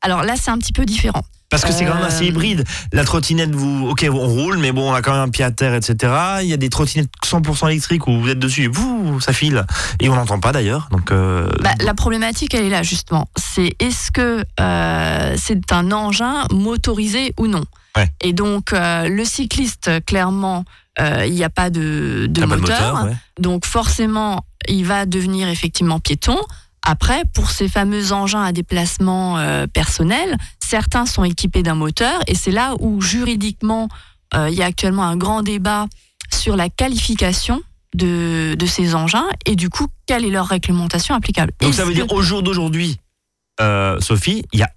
Alors 0.00 0.22
là, 0.22 0.36
c'est 0.36 0.50
un 0.50 0.58
petit 0.58 0.72
peu 0.72 0.86
différent. 0.86 1.22
Parce 1.50 1.64
que 1.64 1.72
c'est 1.72 1.86
quand 1.86 1.94
même 1.94 2.02
Euh, 2.04 2.08
assez 2.08 2.26
hybride. 2.26 2.64
La 2.92 3.04
trottinette, 3.04 3.54
vous, 3.54 3.88
ok, 3.88 4.06
on 4.12 4.26
roule, 4.26 4.58
mais 4.58 4.70
bon, 4.72 4.90
on 4.90 4.94
a 4.94 5.00
quand 5.00 5.12
même 5.12 5.22
un 5.22 5.28
pied 5.30 5.44
à 5.44 5.50
terre, 5.50 5.74
etc. 5.74 6.12
Il 6.42 6.46
y 6.46 6.52
a 6.52 6.58
des 6.58 6.68
trottinettes 6.68 7.08
100% 7.24 7.68
électriques 7.70 8.06
où 8.06 8.20
vous 8.20 8.28
êtes 8.28 8.38
dessus, 8.38 8.68
vous, 8.70 9.18
ça 9.20 9.32
file. 9.32 9.64
Et 10.00 10.10
on 10.10 10.14
n'entend 10.14 10.40
pas 10.40 10.52
d'ailleurs. 10.52 10.88
Donc, 10.90 11.10
euh, 11.10 11.48
Bah, 11.60 11.72
la 11.80 11.94
problématique, 11.94 12.52
elle 12.52 12.64
est 12.64 12.70
là 12.70 12.82
justement. 12.82 13.28
C'est 13.36 13.74
est-ce 13.78 14.10
que 14.10 14.44
euh, 14.60 15.34
c'est 15.38 15.72
un 15.72 15.90
engin 15.90 16.44
motorisé 16.52 17.32
ou 17.38 17.46
non? 17.46 17.64
Ouais. 17.96 18.08
Et 18.20 18.34
donc, 18.34 18.74
euh, 18.74 19.08
le 19.08 19.24
cycliste, 19.24 20.04
clairement, 20.04 20.64
euh, 21.00 21.24
il 21.26 21.32
n'y 21.32 21.44
a 21.44 21.50
pas 21.50 21.70
de, 21.70 22.30
pas 22.34 22.40
de 22.42 22.46
moteur. 22.46 22.92
moteur, 22.94 23.04
ouais. 23.06 23.16
Donc, 23.40 23.64
forcément, 23.64 24.44
il 24.68 24.84
va 24.84 25.06
devenir 25.06 25.48
effectivement 25.48 25.98
piéton. 25.98 26.36
Après, 26.86 27.22
pour 27.34 27.50
ces 27.50 27.68
fameux 27.68 28.12
engins 28.12 28.42
à 28.42 28.52
déplacement 28.52 29.36
euh, 29.38 29.66
personnel, 29.66 30.36
certains 30.68 31.06
sont 31.06 31.24
équipés 31.24 31.62
d'un 31.62 31.74
moteur 31.74 32.20
et 32.26 32.34
c'est 32.34 32.50
là 32.50 32.74
où 32.80 33.00
juridiquement, 33.00 33.88
euh, 34.34 34.50
il 34.50 34.54
y 34.54 34.62
a 34.62 34.66
actuellement 34.66 35.04
un 35.04 35.16
grand 35.16 35.42
débat 35.42 35.86
sur 36.30 36.56
la 36.56 36.68
qualification 36.68 37.62
de, 37.94 38.54
de 38.54 38.66
ces 38.66 38.94
engins 38.94 39.26
et 39.46 39.56
du 39.56 39.70
coup, 39.70 39.86
quelle 40.04 40.26
est 40.26 40.30
leur 40.30 40.46
réglementation 40.46 41.14
applicable. 41.14 41.52
Donc 41.60 41.72
ça 41.72 41.86
veut 41.86 41.94
dire 41.94 42.12
au 42.12 42.20
jour 42.20 42.42
d'aujourd'hui, 42.42 42.98
euh, 43.60 43.98
Sophie, 44.00 44.44
il 44.52 44.60
y, 44.60 44.62
a 44.62 44.70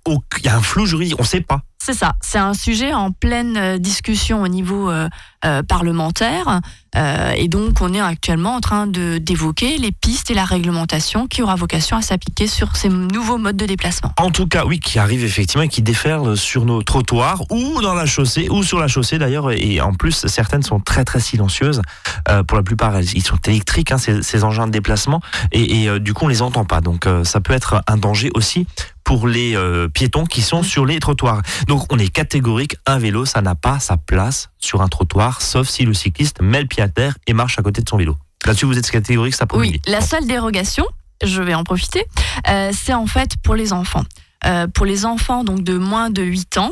y 0.43 0.49
un 0.49 0.61
flou 0.61 0.85
juridique, 0.85 1.15
on 1.19 1.23
ne 1.23 1.27
sait 1.27 1.41
pas. 1.41 1.61
C'est 1.83 1.95
ça, 1.95 2.13
c'est 2.21 2.37
un 2.37 2.53
sujet 2.53 2.93
en 2.93 3.11
pleine 3.11 3.57
euh, 3.57 3.77
discussion 3.79 4.43
au 4.43 4.47
niveau 4.47 4.91
euh, 4.91 5.09
euh, 5.45 5.63
parlementaire. 5.63 6.61
Euh, 6.95 7.31
et 7.31 7.47
donc, 7.47 7.81
on 7.81 7.91
est 7.95 7.99
actuellement 8.01 8.53
en 8.55 8.59
train 8.59 8.85
d'évoquer 8.85 9.77
les 9.79 9.91
pistes 9.91 10.29
et 10.29 10.35
la 10.35 10.45
réglementation 10.45 11.25
qui 11.25 11.41
aura 11.41 11.55
vocation 11.55 11.97
à 11.97 12.03
s'appliquer 12.03 12.45
sur 12.45 12.75
ces 12.75 12.89
nouveaux 12.89 13.39
modes 13.39 13.57
de 13.57 13.65
déplacement. 13.65 14.11
En 14.19 14.29
tout 14.29 14.45
cas, 14.45 14.65
oui, 14.65 14.79
qui 14.79 14.99
arrive 14.99 15.23
effectivement 15.23 15.63
et 15.63 15.69
qui 15.69 15.81
déferle 15.81 16.37
sur 16.37 16.65
nos 16.65 16.83
trottoirs 16.83 17.41
ou 17.49 17.81
dans 17.81 17.95
la 17.95 18.05
chaussée 18.05 18.47
ou 18.51 18.61
sur 18.61 18.77
la 18.77 18.87
chaussée 18.87 19.17
d'ailleurs. 19.17 19.49
Et 19.51 19.81
en 19.81 19.93
plus, 19.93 20.27
certaines 20.27 20.61
sont 20.63 20.79
très 20.79 21.03
très 21.03 21.19
silencieuses. 21.19 21.81
Pour 22.47 22.57
la 22.57 22.63
plupart, 22.63 22.95
elles- 22.95 23.15
ils 23.15 23.23
sont 23.23 23.39
électriques, 23.47 23.91
hein, 23.91 23.97
ces, 23.97 24.21
ces 24.21 24.43
engins 24.43 24.67
de 24.67 24.71
déplacement, 24.71 25.19
et, 25.51 25.85
et, 25.85 25.99
du 25.99 26.13
coup, 26.13 26.25
on 26.25 26.27
les 26.27 26.41
entend 26.43 26.65
pas. 26.65 26.81
Donc, 26.81 27.07
ça 27.23 27.39
peut 27.41 27.53
être 27.53 27.81
un 27.87 27.97
danger 27.97 28.29
aussi 28.35 28.67
pour 29.03 29.27
les 29.27 29.55
euh, 29.55 29.87
piétons 29.87 30.25
qui 30.25 30.41
sont 30.41 30.63
sur 30.63 30.85
les 30.85 30.99
trottoirs. 30.99 31.41
Donc, 31.67 31.91
on 31.91 31.99
est 31.99 32.07
catégorique. 32.09 32.75
Un 32.85 32.97
vélo, 32.97 33.25
ça 33.25 33.41
n'a 33.41 33.55
pas 33.55 33.79
sa 33.79 33.97
place 33.97 34.49
sur 34.59 34.81
un 34.81 34.87
trottoir, 34.87 35.41
sauf 35.41 35.67
si 35.67 35.83
le 35.83 35.93
cycliste 35.93 36.41
met 36.41 36.61
le 36.61 36.67
pied 36.67 36.81
à 36.83 36.87
terre 36.89 37.15
et 37.27 37.33
marche 37.33 37.59
à 37.59 37.61
côté 37.61 37.81
de 37.81 37.89
son 37.89 37.97
vélo. 37.97 38.15
Là-dessus, 38.45 38.65
vous 38.65 38.77
êtes 38.77 38.89
catégorique, 38.89 39.35
ça 39.35 39.45
Oui, 39.53 39.79
la 39.85 40.01
seule 40.01 40.25
dérogation, 40.25 40.85
je 41.23 41.41
vais 41.41 41.53
en 41.53 41.63
profiter, 41.63 42.05
euh, 42.49 42.71
c'est 42.73 42.93
en 42.93 43.05
fait 43.05 43.31
pour 43.43 43.55
les 43.55 43.73
enfants. 43.73 44.03
Euh, 44.45 44.67
pour 44.67 44.87
les 44.87 45.05
enfants 45.05 45.43
donc 45.43 45.63
de 45.63 45.77
moins 45.77 46.09
de 46.09 46.23
8 46.23 46.57
ans, 46.57 46.71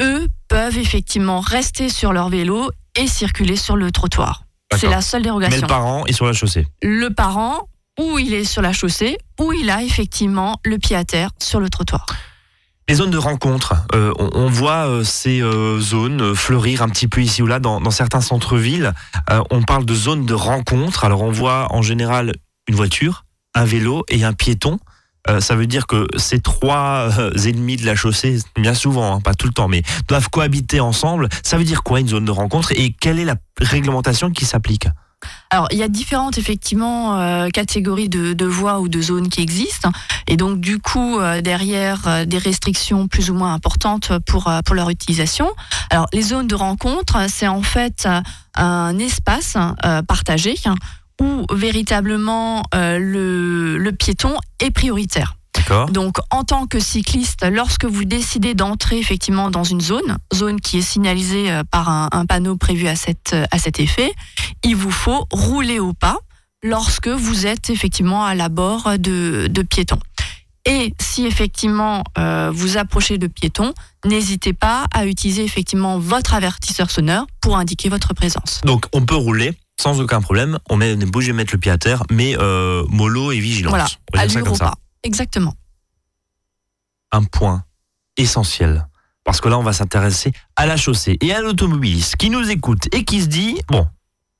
eux 0.00 0.26
peuvent 0.48 0.76
effectivement 0.78 1.38
rester 1.40 1.88
sur 1.88 2.12
leur 2.12 2.28
vélo 2.28 2.70
et 2.96 3.06
circuler 3.06 3.56
sur 3.56 3.76
le 3.76 3.92
trottoir. 3.92 4.42
C'est 4.76 4.88
la 4.88 5.02
seule 5.02 5.20
Mais 5.20 5.24
dérogation. 5.26 5.60
le 5.60 5.66
parent 5.68 6.06
est 6.06 6.12
sur 6.12 6.26
la 6.26 6.32
chaussée. 6.32 6.66
le 6.82 7.10
parent, 7.10 7.68
ou 7.98 8.18
il 8.18 8.34
est 8.34 8.44
sur 8.44 8.62
la 8.62 8.72
chaussée, 8.72 9.18
ou 9.40 9.52
il 9.52 9.70
a 9.70 9.82
effectivement 9.82 10.60
le 10.64 10.78
pied 10.78 10.96
à 10.96 11.04
terre 11.04 11.30
sur 11.40 11.60
le 11.60 11.68
trottoir. 11.68 12.06
Les 12.86 12.96
zones 12.96 13.10
de 13.10 13.18
rencontre, 13.18 13.74
euh, 13.94 14.12
on, 14.18 14.46
voit 14.50 14.86
euh, 14.86 15.04
ces 15.04 15.40
euh, 15.40 15.80
zones 15.80 16.34
fleurir 16.34 16.82
un 16.82 16.90
petit 16.90 17.08
peu 17.08 17.22
ici 17.22 17.40
ou 17.40 17.46
là 17.46 17.58
dans, 17.58 17.90
certains 17.90 18.20
centres-villes. 18.20 18.92
On 19.50 19.62
parle 19.62 19.86
de 19.86 19.94
zones 19.94 20.26
de 20.26 20.34
rencontre. 20.34 21.04
Alors 21.04 21.22
on 21.22 21.30
voit 21.30 21.68
en 21.70 21.80
général 21.80 22.34
une 22.68 22.74
voiture, 22.74 23.24
un 23.54 23.64
vélo 23.64 24.04
et 24.08 24.24
un 24.24 24.34
piéton. 24.34 24.78
Ça 25.40 25.56
veut 25.56 25.66
dire 25.66 25.86
que 25.86 26.06
ces 26.18 26.40
trois 26.40 27.08
ennemis 27.46 27.78
de 27.78 27.86
la 27.86 27.94
chaussée, 27.94 28.38
bien 28.56 28.74
souvent, 28.74 29.14
hein, 29.14 29.20
pas 29.22 29.32
tout 29.32 29.46
le 29.46 29.54
temps, 29.54 29.68
mais 29.68 29.82
doivent 30.06 30.28
cohabiter 30.28 30.80
ensemble. 30.80 31.30
Ça 31.42 31.56
veut 31.56 31.64
dire 31.64 31.82
quoi 31.82 32.00
une 32.00 32.08
zone 32.08 32.26
de 32.26 32.30
rencontre 32.30 32.72
et 32.72 32.92
quelle 32.92 33.18
est 33.18 33.24
la 33.24 33.36
réglementation 33.58 34.30
qui 34.30 34.44
s'applique? 34.44 34.88
Alors, 35.50 35.68
il 35.70 35.78
y 35.78 35.82
a 35.82 35.88
différentes 35.88 36.38
effectivement 36.38 37.18
euh, 37.18 37.48
catégories 37.48 38.08
de, 38.08 38.44
voies 38.44 38.80
ou 38.80 38.88
de 38.88 39.00
zones 39.00 39.28
qui 39.28 39.40
existent, 39.40 39.90
et 40.26 40.36
donc 40.36 40.60
du 40.60 40.78
coup 40.78 41.18
euh, 41.18 41.40
derrière 41.40 42.06
euh, 42.06 42.24
des 42.24 42.38
restrictions 42.38 43.08
plus 43.08 43.30
ou 43.30 43.34
moins 43.34 43.54
importantes 43.54 44.12
pour 44.26 44.50
pour 44.64 44.74
leur 44.74 44.90
utilisation. 44.90 45.50
Alors, 45.90 46.06
les 46.12 46.22
zones 46.22 46.46
de 46.46 46.54
rencontre, 46.54 47.18
c'est 47.28 47.48
en 47.48 47.62
fait 47.62 48.08
un 48.56 48.98
espace 48.98 49.56
partagé 50.06 50.54
où 51.20 51.46
véritablement 51.52 52.62
le, 52.72 53.78
le 53.78 53.92
piéton 53.92 54.34
est 54.60 54.70
prioritaire. 54.70 55.36
Donc, 55.92 56.16
en 56.30 56.44
tant 56.44 56.66
que 56.66 56.78
cycliste, 56.78 57.46
lorsque 57.50 57.84
vous 57.84 58.04
décidez 58.04 58.54
d'entrer 58.54 58.98
effectivement 58.98 59.50
dans 59.50 59.64
une 59.64 59.80
zone, 59.80 60.18
zone 60.34 60.60
qui 60.60 60.78
est 60.78 60.82
signalisée 60.82 61.50
euh, 61.50 61.62
par 61.70 61.88
un, 61.88 62.08
un 62.12 62.26
panneau 62.26 62.56
prévu 62.56 62.88
à, 62.88 62.96
cette, 62.96 63.36
à 63.50 63.58
cet 63.58 63.80
effet, 63.80 64.12
il 64.62 64.76
vous 64.76 64.90
faut 64.90 65.26
rouler 65.30 65.78
au 65.78 65.92
pas 65.92 66.18
lorsque 66.62 67.08
vous 67.08 67.46
êtes 67.46 67.70
effectivement 67.70 68.24
à 68.24 68.34
l'abord 68.34 68.98
de, 68.98 69.46
de 69.48 69.62
piétons. 69.62 70.00
Et 70.66 70.94
si 70.98 71.26
effectivement 71.26 72.04
euh, 72.18 72.50
vous 72.52 72.78
approchez 72.78 73.18
de 73.18 73.26
piétons, 73.26 73.74
n'hésitez 74.06 74.54
pas 74.54 74.86
à 74.94 75.04
utiliser 75.04 75.44
effectivement 75.44 75.98
votre 75.98 76.32
avertisseur 76.32 76.90
sonore 76.90 77.26
pour 77.42 77.58
indiquer 77.58 77.90
votre 77.90 78.14
présence. 78.14 78.62
Donc 78.64 78.86
on 78.94 79.04
peut 79.04 79.14
rouler 79.14 79.52
sans 79.78 80.00
aucun 80.00 80.22
problème. 80.22 80.58
On 80.70 80.80
est 80.80 81.02
obligé 81.02 81.32
de 81.32 81.36
mettre 81.36 81.52
le 81.52 81.58
pied 81.58 81.70
à 81.70 81.76
terre, 81.76 82.02
mais 82.10 82.36
euh, 82.38 82.82
mollo 82.88 83.30
et 83.32 83.40
vigilance. 83.40 83.70
Voilà, 83.70 83.86
allure 84.14 84.56
ça. 84.56 84.64
pas. 84.64 84.74
Exactement. 85.04 85.54
un 87.12 87.22
point 87.22 87.62
essentiel. 88.16 88.88
Parce 89.24 89.40
que 89.40 89.48
là, 89.48 89.58
on 89.58 89.62
va 89.62 89.72
s'intéresser 89.72 90.32
à 90.56 90.66
la 90.66 90.76
chaussée 90.76 91.16
et 91.20 91.32
à 91.32 91.40
l'automobiliste 91.40 92.16
qui 92.16 92.28
nous 92.28 92.50
écoute 92.50 92.88
et 92.92 93.04
qui 93.04 93.22
se 93.22 93.26
dit, 93.26 93.60
bon, 93.68 93.86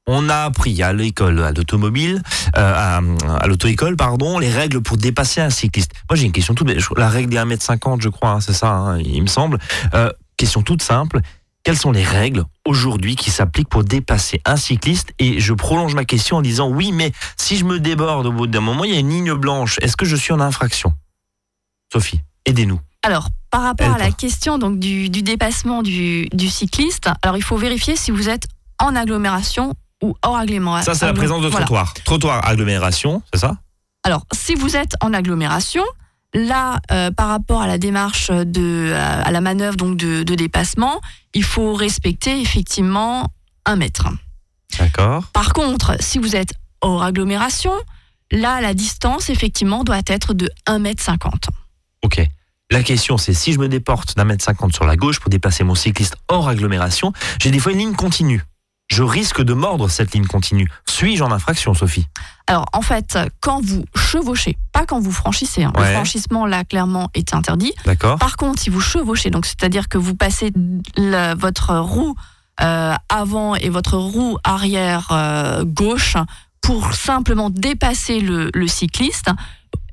on 0.07 0.29
a 0.29 0.44
appris 0.44 0.83
à 0.83 0.92
l'école, 0.92 1.42
à 1.42 1.53
l'automobile, 1.53 2.22
euh, 2.57 3.00
à, 3.40 3.46
l'auto-école, 3.46 3.96
pardon, 3.96 4.38
les 4.38 4.50
règles 4.50 4.83
pour 4.83 4.96
dépasser 4.96 5.40
un 5.40 5.50
cycliste. 5.50 5.92
Moi, 6.11 6.16
j'ai 6.16 6.27
une 6.27 6.33
question 6.33 6.55
toute, 6.55 6.70
la 6.96 7.09
règle 7.09 7.31
des 7.31 7.38
1m50, 7.38 8.03
je 8.03 8.09
crois, 8.09 8.31
hein, 8.31 8.40
c'est 8.40 8.53
ça, 8.53 8.70
hein, 8.70 8.98
il 8.98 9.22
me 9.22 9.29
semble. 9.29 9.59
Euh, 9.94 10.11
question 10.37 10.62
toute 10.62 10.83
simple. 10.83 11.20
Quelles 11.62 11.79
sont 11.79 11.92
les 11.92 12.05
règles 12.05 12.44
aujourd'hui 12.66 13.16
qui 13.16 13.31
s'appliquent 13.31 13.68
pour 13.68 13.85
dépasser 13.85 14.40
un 14.44 14.57
cycliste 14.57 15.12
Et 15.18 15.40
je 15.40 15.53
prolonge 15.53 15.94
ma 15.94 16.05
question 16.05 16.38
en 16.38 16.42
disant 16.42 16.68
oui, 16.68 16.92
mais 16.92 17.12
si 17.37 17.57
je 17.57 17.64
me 17.64 17.79
déborde 17.81 18.27
au 18.27 18.33
bout 18.33 18.46
d'un 18.46 18.61
moment, 18.61 18.85
il 18.85 18.92
y 18.92 18.96
a 18.96 19.00
une 19.00 19.11
ligne 19.11 19.35
blanche. 19.35 19.79
Est-ce 19.83 19.96
que 19.96 20.05
je 20.07 20.16
suis 20.16 20.33
en 20.33 20.40
infraction? 20.40 20.92
Sophie, 21.92 22.20
aidez-nous. 22.46 22.81
Alors, 23.03 23.29
par 23.50 23.62
rapport 23.62 23.92
à 23.92 23.98
la 23.98 24.11
question 24.11 24.59
donc, 24.59 24.79
du, 24.79 25.11
du 25.11 25.22
dépassement 25.22 25.83
du, 25.83 26.27
du 26.33 26.48
cycliste, 26.48 27.09
alors 27.22 27.37
il 27.37 27.42
faut 27.42 27.57
vérifier 27.59 27.96
si 27.96 28.11
vous 28.11 28.29
êtes 28.29 28.44
en 28.81 28.96
agglomération 28.96 29.74
ou 30.03 30.16
hors 30.22 30.37
agglomération. 30.37 30.92
Ça, 30.92 30.98
c'est 30.98 31.07
la 31.07 31.12
présence 31.12 31.42
de 31.42 31.48
Voilà. 31.48 31.66
trottoir. 31.66 31.94
Trottoir, 32.05 32.46
agglomération, 32.46 33.22
c'est 33.33 33.40
ça? 33.40 33.57
Alors, 34.05 34.27
si 34.33 34.55
vous 34.55 34.77
êtes 34.77 34.94
en 35.00 35.12
agglomération, 35.14 35.85
là, 36.35 36.81
euh, 36.90 37.11
par 37.11 37.29
rapport 37.29 37.62
à 37.62 37.66
la 37.66 37.79
démarche 37.79 38.31
de, 38.31 38.92
à, 38.94 39.23
à 39.23 39.31
la 39.31 39.40
manœuvre 39.40 39.77
donc 39.77 39.97
de, 39.97 40.23
de 40.23 40.35
dépassement, 40.35 41.01
il 41.33 41.44
faut 41.44 41.75
respecter 41.75 42.40
effectivement 42.40 43.31
un 43.64 43.77
mètre. 43.77 44.09
D'accord. 44.79 45.25
Par 45.33 45.53
contre, 45.53 45.97
si 46.01 46.18
vous 46.18 46.37
êtes 46.37 46.53
hors 46.81 47.03
agglomération, 47.03 47.73
là, 48.31 48.61
la 48.61 48.75
distance 48.75 49.31
effectivement 49.31 49.85
doit 49.85 50.03
être 50.07 50.35
de 50.35 50.51
1 50.66 50.81
mètre 50.81 51.03
50. 51.03 51.49
Ok. 52.03 52.27
La 52.70 52.83
question, 52.83 53.18
c'est 53.18 53.35
si 53.35 53.53
je 53.53 53.59
me 53.59 53.68
déporte 53.68 54.16
d'un 54.16 54.25
mètre 54.25 54.44
cinquante 54.44 54.75
sur 54.75 54.85
la 54.85 54.97
gauche 54.97 55.20
pour 55.20 55.31
dépasser 55.31 55.64
mon 55.64 55.75
cycliste 55.75 56.16
hors 56.29 56.49
agglomération, 56.49 57.12
j'ai 57.40 57.51
des 57.51 57.59
fois 57.59 57.73
une 57.73 57.79
ligne 57.79 57.94
continue. 57.94 58.42
Je 58.94 59.02
risque 59.02 59.42
de 59.42 59.54
mordre 59.54 59.88
cette 59.90 60.14
ligne 60.14 60.26
continue. 60.26 60.68
Suis-je 60.88 61.24
en 61.24 61.33
infraction, 61.33 61.74
Sophie? 61.74 62.07
Alors, 62.46 62.66
en 62.72 62.80
fait, 62.80 63.18
quand 63.40 63.61
vous 63.61 63.85
chevauchez, 63.96 64.57
pas 64.70 64.87
quand 64.87 65.00
vous 65.00 65.11
franchissez, 65.11 65.64
hein, 65.64 65.72
Ouais. 65.76 65.88
le 65.88 65.94
franchissement 65.94 66.46
là 66.46 66.62
clairement 66.62 67.11
est 67.14 67.35
interdit. 67.35 67.72
D'accord 67.85 68.20
Par 68.20 68.37
contre, 68.37 68.62
si 68.62 68.70
vous 68.70 68.78
chevauchez, 68.78 69.30
donc 69.30 69.46
c'est-à-dire 69.46 69.88
que 69.88 69.98
vous 69.98 70.14
passez 70.14 70.52
la- 70.96 71.35
votre 71.35 71.74
roue 71.76 72.14
euh, 72.61 72.94
avant 73.09 73.57
et 73.57 73.68
votre 73.68 73.96
roue 73.96 74.38
arrière 74.44 75.09
euh, 75.11 75.64
gauche 75.64 76.16
pour 76.61 76.94
simplement 76.94 77.50
dépasser 77.50 78.20
le, 78.20 78.52
le 78.54 78.68
cycliste, 78.68 79.28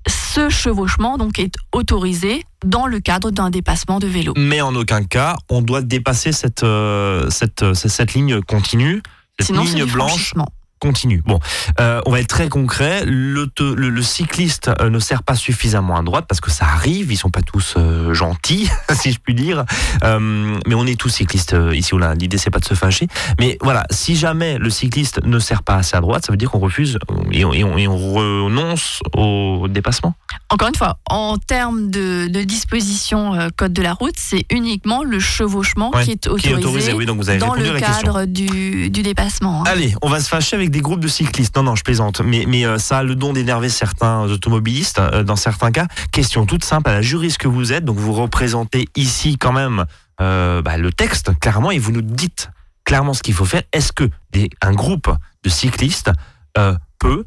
ce 0.07 0.47
chevauchement 0.49 1.17
donc 1.17 1.39
est 1.39 1.55
autorisé 1.71 2.45
dans 2.65 2.85
le 2.87 2.99
cadre 2.99 3.31
d'un 3.31 3.49
dépassement 3.49 3.99
de 3.99 4.07
vélo. 4.07 4.33
Mais 4.37 4.61
en 4.61 4.75
aucun 4.75 5.03
cas, 5.03 5.37
on 5.49 5.61
doit 5.61 5.81
dépasser 5.81 6.31
cette, 6.31 6.63
euh, 6.63 7.29
cette, 7.29 7.73
cette 7.73 8.13
ligne 8.13 8.41
continue, 8.41 9.01
cette 9.39 9.47
Sinon, 9.47 9.63
ligne 9.63 9.85
blanche. 9.85 10.33
Continue. 10.81 11.21
Bon, 11.25 11.39
euh, 11.79 12.01
on 12.05 12.11
va 12.11 12.19
être 12.19 12.27
très 12.27 12.49
concret. 12.49 13.03
Le, 13.05 13.47
le 13.75 14.01
cycliste 14.01 14.69
euh, 14.81 14.89
ne 14.89 14.99
sert 14.99 15.21
pas 15.23 15.35
suffisamment 15.35 15.95
à 15.95 16.01
droite 16.01 16.25
parce 16.27 16.41
que 16.41 16.49
ça 16.51 16.65
arrive. 16.65 17.11
Ils 17.11 17.17
sont 17.17 17.29
pas 17.29 17.43
tous 17.43 17.75
euh, 17.77 18.13
gentils, 18.13 18.67
si 18.93 19.11
je 19.13 19.19
puis 19.19 19.35
dire. 19.35 19.63
Euh, 20.03 20.57
mais 20.67 20.73
on 20.75 20.85
est 20.87 20.99
tous 20.99 21.09
cyclistes 21.09 21.55
ici 21.73 21.93
ou 21.93 21.99
là. 21.99 22.15
L'idée 22.15 22.37
c'est 22.39 22.49
pas 22.49 22.59
de 22.59 22.65
se 22.65 22.73
fâcher. 22.73 23.07
Mais 23.39 23.57
voilà, 23.61 23.85
si 23.91 24.15
jamais 24.15 24.57
le 24.57 24.69
cycliste 24.71 25.23
ne 25.23 25.37
sert 25.39 25.61
pas 25.63 25.75
assez 25.75 25.95
à 25.95 26.01
droite, 26.01 26.25
ça 26.25 26.33
veut 26.33 26.37
dire 26.37 26.49
qu'on 26.49 26.59
refuse 26.59 26.97
et 27.31 27.45
on, 27.45 27.53
et 27.53 27.63
on- 27.63 27.77
et 27.77 27.87
on 27.87 27.97
renonce 27.97 28.99
au 29.15 29.67
dépassement. 29.69 30.15
Encore 30.49 30.67
une 30.67 30.75
fois, 30.75 30.97
en 31.09 31.37
termes 31.37 31.89
de, 31.91 32.27
de 32.27 32.41
disposition 32.41 33.37
code 33.55 33.73
de 33.73 33.81
la 33.83 33.93
route, 33.93 34.15
c'est 34.17 34.45
uniquement 34.49 35.03
le 35.03 35.19
chevauchement 35.19 35.91
Ouais, 35.93 36.03
qui 36.03 36.11
est 36.11 36.17
Qui 36.21 36.27
est 36.27 36.29
autorisé, 36.53 36.53
autorisé. 36.55 36.93
Oui, 36.93 37.05
donc 37.05 37.17
vous 37.17 37.29
avez 37.29 37.37
dans 37.37 37.53
le 37.53 37.79
cadre 37.79 38.25
du, 38.25 38.89
du 38.89 39.03
dépassement. 39.03 39.61
hein. 39.61 39.69
Allez, 39.71 39.93
on 40.01 40.09
va 40.09 40.19
se 40.19 40.27
fâcher 40.29 40.55
avec 40.55 40.70
des 40.71 40.81
groupes 40.81 40.99
de 41.01 41.07
cyclistes. 41.07 41.55
Non, 41.55 41.63
non, 41.63 41.75
je 41.75 41.83
plaisante. 41.83 42.21
Mais, 42.21 42.45
mais 42.47 42.65
euh, 42.65 42.77
ça 42.79 42.99
a 42.99 43.03
le 43.03 43.13
don 43.15 43.33
d'énerver 43.33 43.69
certains 43.69 44.21
automobilistes, 44.23 44.99
euh, 44.99 45.23
dans 45.23 45.35
certains 45.35 45.71
cas. 45.71 45.87
Question 46.11 46.45
toute 46.45 46.63
simple, 46.63 46.89
à 46.89 46.93
la 46.93 47.01
juriste 47.01 47.37
que 47.37 47.47
vous 47.47 47.71
êtes, 47.73 47.85
donc 47.85 47.97
vous 47.97 48.13
représentez 48.13 48.87
ici 48.95 49.37
quand 49.37 49.51
même 49.51 49.85
euh, 50.21 50.61
bah, 50.61 50.77
le 50.77 50.91
texte, 50.91 51.37
clairement, 51.39 51.71
et 51.71 51.77
vous 51.79 51.91
nous 51.91 52.01
dites 52.01 52.49
clairement 52.85 53.13
ce 53.13 53.21
qu'il 53.21 53.33
faut 53.33 53.45
faire. 53.45 53.63
Est-ce 53.73 53.91
que 53.91 54.09
des, 54.31 54.49
un 54.61 54.73
groupe 54.73 55.13
de 55.43 55.49
cyclistes 55.49 56.11
euh, 56.57 56.75
peut 56.99 57.25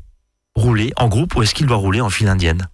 rouler 0.57 0.93
en 0.97 1.09
groupe 1.09 1.37
ou 1.37 1.43
est-ce 1.43 1.55
qu'il 1.55 1.67
doit 1.67 1.77
rouler 1.77 2.01
en 2.01 2.11
file 2.11 2.29
indienne? 2.29 2.69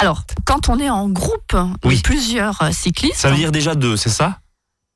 Alors, 0.00 0.24
quand 0.44 0.68
on 0.68 0.78
est 0.78 0.90
en 0.90 1.08
groupe 1.08 1.56
Oui. 1.84 1.96
de 1.96 2.02
plusieurs 2.02 2.62
cyclistes, 2.72 3.16
Ça 3.16 3.30
veut 3.30 3.36
dire 3.36 3.52
déjà 3.52 3.74
deux, 3.74 3.96
c'est 3.96 4.10
ça? 4.10 4.38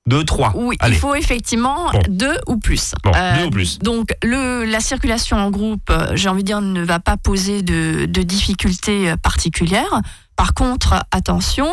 Deux, 0.09 0.25
trois. 0.25 0.53
Oui, 0.57 0.77
Allez. 0.81 0.97
il 0.97 0.99
faut 0.99 1.14
effectivement 1.14 1.90
Bon. 1.92 2.01
deux 2.09 2.37
ou 2.47 2.57
plus. 2.57 2.94
Bon, 3.05 3.12
deux 3.38 3.44
ou 3.47 3.51
plus. 3.51 3.79
Donc, 3.79 4.09
le, 4.23 4.64
la 4.64 4.81
circulation 4.81 5.37
en 5.37 5.51
groupe, 5.51 5.90
euh, 5.90 6.12
j'ai 6.14 6.29
envie 6.29 6.42
de 6.42 6.47
dire, 6.47 6.61
ne 6.61 6.83
va 6.83 6.99
pas 6.99 7.16
poser 7.16 7.62
de, 7.62 8.07
de 8.07 8.23
difficultés 8.23 9.11
euh, 9.11 9.16
particulières. 9.16 10.01
Par 10.37 10.55
contre, 10.55 10.94
attention, 11.11 11.68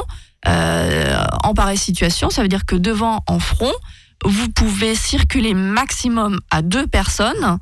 euh, 0.48 1.24
en 1.44 1.54
pareille 1.54 1.78
situation, 1.78 2.30
ça 2.30 2.42
veut 2.42 2.48
dire 2.50 2.66
que 2.66 2.76
devant, 2.76 3.24
en 3.28 3.40
front, 3.40 3.72
vous 4.26 4.50
pouvez 4.50 4.96
circuler 4.96 5.54
maximum 5.54 6.40
à 6.52 6.62
deux 6.62 6.88
personnes. 6.88 7.58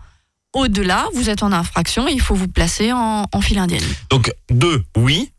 Au-delà, 0.53 1.05
vous 1.15 1.29
êtes 1.29 1.41
en 1.43 1.51
infraction 1.51 2.07
et 2.07 2.11
il 2.11 2.21
faut 2.21 2.35
vous 2.35 2.47
placer 2.47 2.91
en, 2.93 3.25
en 3.31 3.41
file 3.41 3.57
indienne. 3.59 3.83
Donc 4.09 4.31
deux, 4.51 4.83
oui. 4.95 5.31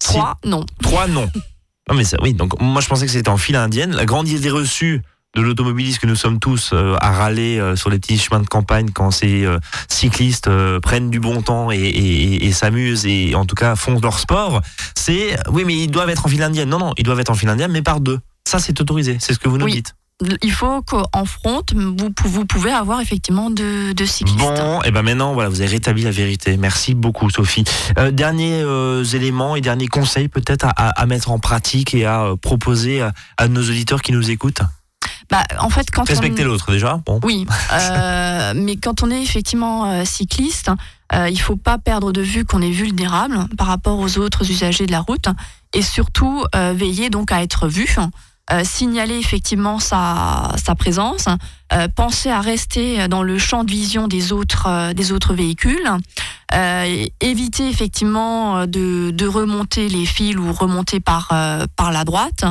Si- 0.00 0.14
Trois, 0.14 0.36
non. 0.44 0.64
Trois, 0.82 1.06
non. 1.06 1.28
Non 1.88 1.96
mais 1.96 2.04
ça, 2.04 2.16
oui. 2.22 2.34
Donc 2.34 2.60
moi 2.60 2.80
je 2.80 2.88
pensais 2.88 3.06
que 3.06 3.12
c'était 3.12 3.28
en 3.28 3.36
file 3.36 3.56
indienne. 3.56 3.92
La 3.94 4.04
grande 4.04 4.28
idée 4.28 4.50
reçue 4.50 5.02
de 5.34 5.40
l'automobiliste 5.40 5.98
que 5.98 6.06
nous 6.06 6.14
sommes 6.14 6.38
tous 6.38 6.70
euh, 6.74 6.94
à 7.00 7.10
râler 7.10 7.58
euh, 7.58 7.74
sur 7.74 7.88
les 7.88 7.98
petits 7.98 8.18
chemins 8.18 8.40
de 8.40 8.46
campagne 8.46 8.90
quand 8.90 9.10
ces 9.10 9.44
euh, 9.46 9.58
cyclistes 9.88 10.46
euh, 10.48 10.78
prennent 10.78 11.08
du 11.10 11.20
bon 11.20 11.40
temps 11.40 11.70
et, 11.72 11.76
et- 11.78 12.34
et- 12.34 12.46
et 12.46 12.52
s'amusent 12.52 13.06
et 13.06 13.34
en 13.34 13.46
tout 13.46 13.54
cas 13.54 13.74
font 13.74 13.98
leur 14.00 14.18
sport, 14.18 14.60
c'est 14.94 15.36
oui 15.50 15.64
mais 15.64 15.74
ils 15.74 15.90
doivent 15.90 16.10
être 16.10 16.26
en 16.26 16.28
file 16.28 16.42
indienne. 16.42 16.68
Non 16.68 16.78
non, 16.78 16.92
ils 16.98 17.04
doivent 17.04 17.20
être 17.20 17.30
en 17.30 17.34
file 17.34 17.48
indienne 17.48 17.72
mais 17.72 17.82
par 17.82 18.00
deux. 18.00 18.18
Ça 18.46 18.58
c'est 18.58 18.78
autorisé, 18.80 19.16
c'est 19.20 19.32
ce 19.32 19.38
que 19.38 19.48
vous 19.48 19.56
nous 19.58 19.64
Oui. 19.64 19.72
dites. 19.72 19.94
Il 20.42 20.52
faut 20.52 20.82
qu'en 20.82 21.24
front, 21.24 21.62
vous, 21.74 22.10
pou- 22.10 22.28
vous 22.28 22.44
pouvez 22.44 22.70
avoir 22.70 23.00
effectivement 23.00 23.50
deux, 23.50 23.92
deux 23.92 24.06
cyclistes. 24.06 24.38
Bon, 24.38 24.80
et 24.82 24.92
ben 24.92 25.02
maintenant, 25.02 25.32
voilà, 25.34 25.48
vous 25.48 25.60
avez 25.60 25.70
rétabli 25.70 26.04
la 26.04 26.12
vérité. 26.12 26.56
Merci 26.56 26.94
beaucoup, 26.94 27.28
Sophie. 27.28 27.64
Euh, 27.98 28.12
derniers 28.12 28.62
euh, 28.62 29.02
éléments 29.02 29.56
et 29.56 29.60
derniers 29.60 29.88
conseils 29.88 30.28
peut-être 30.28 30.66
à, 30.76 31.06
mettre 31.06 31.30
en 31.32 31.40
pratique 31.40 31.94
et 31.94 32.06
à 32.06 32.22
euh, 32.22 32.36
proposer 32.36 33.02
à, 33.02 33.12
à 33.36 33.48
nos 33.48 33.62
auditeurs 33.62 34.00
qui 34.00 34.12
nous 34.12 34.30
écoutent? 34.30 34.62
Bah, 35.28 35.42
en 35.58 35.70
fait, 35.70 35.90
quand 35.90 36.06
Respecter 36.06 36.44
on... 36.44 36.48
l'autre 36.48 36.70
déjà. 36.70 37.00
Bon. 37.04 37.18
Oui, 37.24 37.44
euh, 37.72 38.52
mais 38.56 38.76
quand 38.76 39.02
on 39.02 39.10
est 39.10 39.22
effectivement 39.22 39.90
euh, 39.90 40.04
cycliste, 40.04 40.70
euh, 41.14 41.28
il 41.30 41.40
faut 41.40 41.56
pas 41.56 41.78
perdre 41.78 42.12
de 42.12 42.20
vue 42.22 42.44
qu'on 42.44 42.62
est 42.62 42.70
vulnérable 42.70 43.46
par 43.58 43.66
rapport 43.66 43.98
aux 43.98 44.18
autres 44.18 44.48
usagers 44.48 44.86
de 44.86 44.92
la 44.92 45.00
route 45.00 45.26
et 45.72 45.82
surtout 45.82 46.44
veiller 46.54 47.08
donc 47.10 47.32
à 47.32 47.42
être 47.42 47.66
vu. 47.66 47.96
Euh, 48.50 48.64
signaler 48.64 49.18
effectivement 49.18 49.78
sa, 49.78 50.52
sa 50.62 50.74
présence, 50.74 51.26
euh, 51.72 51.86
penser 51.86 52.28
à 52.28 52.40
rester 52.40 53.06
dans 53.06 53.22
le 53.22 53.38
champ 53.38 53.62
de 53.62 53.70
vision 53.70 54.08
des 54.08 54.32
autres, 54.32 54.66
euh, 54.66 54.92
des 54.92 55.12
autres 55.12 55.32
véhicules, 55.32 55.88
éviter 57.20 57.68
effectivement 57.68 58.66
de, 58.66 59.10
de 59.10 59.26
remonter 59.26 59.88
les 59.88 60.04
fils 60.04 60.36
ou 60.36 60.52
remonter 60.52 61.00
par, 61.00 61.28
par 61.76 61.92
la 61.92 62.04
droite, 62.04 62.44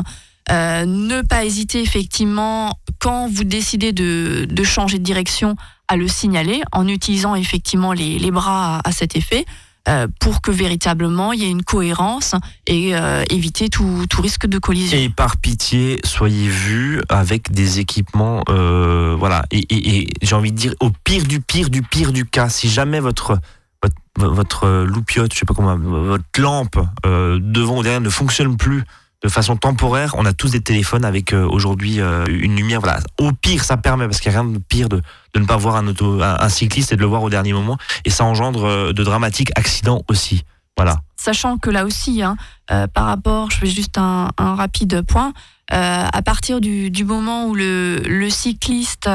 ne 0.50 1.22
pas 1.22 1.46
hésiter 1.46 1.84
effectivement 1.84 2.80
quand 2.98 3.28
vous 3.28 3.44
décidez 3.44 3.92
de, 3.92 4.48
de 4.50 4.64
changer 4.64 4.98
de 4.98 5.04
direction 5.04 5.56
à 5.88 5.98
le 5.98 6.08
signaler 6.08 6.64
en 6.72 6.88
utilisant 6.88 7.36
effectivement 7.36 7.94
les, 7.94 8.18
les 8.18 8.32
bras 8.32 8.82
à 8.84 8.92
cet 8.92 9.16
effet 9.16 9.46
euh, 9.88 10.08
pour 10.20 10.42
que 10.42 10.52
véritablement 10.52 11.34
il 11.34 11.42
y 11.42 11.46
ait 11.46 11.50
une 11.50 11.64
cohérence 11.64 12.36
et 12.68 12.96
euh, 12.96 13.24
éviter 13.32 13.68
tout, 13.68 14.06
risque 14.20 14.46
de 14.46 14.60
collision. 14.60 14.96
Et 14.96 15.10
par 15.10 15.38
pitié, 15.38 16.00
soyez 16.04 16.48
vus 16.48 17.02
avec 17.10 17.52
des 17.52 17.80
équipements, 17.80 18.44
euh, 18.50 19.16
voilà. 19.18 19.44
Et, 19.52 20.08
j'ai 20.22 20.36
envie 20.36 20.52
de 20.52 20.58
dire, 20.58 20.76
au 20.82 20.92
pire 21.04 21.24
du 21.24 21.42
pire 21.42 21.72
du 21.72 21.82
pire 21.82 22.12
du 22.12 22.26
cas, 22.26 22.50
si 22.50 22.70
jamais 22.70 23.00
votre 23.00 23.40
votre, 23.82 24.32
votre 24.32 24.84
loupiote, 24.84 25.34
je 25.34 25.40
sais 25.40 25.46
pas 25.46 25.56
comment, 25.56 25.76
votre 25.76 26.24
lampe 26.38 26.78
devant 27.04 27.80
ou 27.80 27.84
derrière 27.84 28.02
ne 28.02 28.10
fonctionne 28.10 28.58
plus 28.58 28.84
de 29.22 29.30
façon 29.30 29.56
temporaire, 29.56 30.16
on 30.18 30.26
a 30.26 30.34
tous 30.34 30.52
des 30.52 30.62
téléphones 30.62 31.06
avec 31.06 31.34
euh, 31.34 31.48
aujourd'hui 31.48 32.02
euh, 32.02 32.26
une 32.28 32.56
lumière. 32.56 32.82
Voilà. 32.82 33.00
Au 33.20 33.32
pire, 33.32 33.64
ça 33.64 33.78
permet 33.78 34.06
parce 34.06 34.20
qu'il 34.20 34.32
n'y 34.32 34.38
a 34.38 34.42
rien 34.42 34.50
de 34.50 34.58
pire 34.58 34.90
de, 34.90 35.02
ne 35.36 35.46
pas 35.46 35.58
voir 35.58 35.76
un, 35.76 35.88
auto, 35.88 36.22
un, 36.22 36.50
cycliste 36.50 36.92
et 36.92 36.96
de 36.96 37.02
le 37.02 37.08
voir 37.08 37.22
au 37.22 37.30
dernier 37.30 37.54
moment, 37.54 37.78
et 38.04 38.10
ça 38.10 38.26
engendre 38.26 38.66
euh, 38.66 38.94
de 38.94 39.04
dramatiques 39.04 39.52
accidents 39.56 40.02
aussi. 40.08 40.44
Voilà. 40.76 41.02
Sachant 41.18 41.58
que 41.58 41.70
là 41.70 41.86
aussi, 41.86 42.24
hein, 42.24 42.36
par 42.68 43.06
rapport, 43.06 43.52
je 43.52 43.58
fais 43.58 43.68
juste 43.68 43.98
un, 44.00 44.32
rapide 44.38 45.02
point, 45.02 45.34
à 45.70 46.22
partir 46.24 46.62
du, 46.62 47.04
moment 47.04 47.46
où 47.46 47.54
le 47.54 48.30
cycliste 48.30 49.08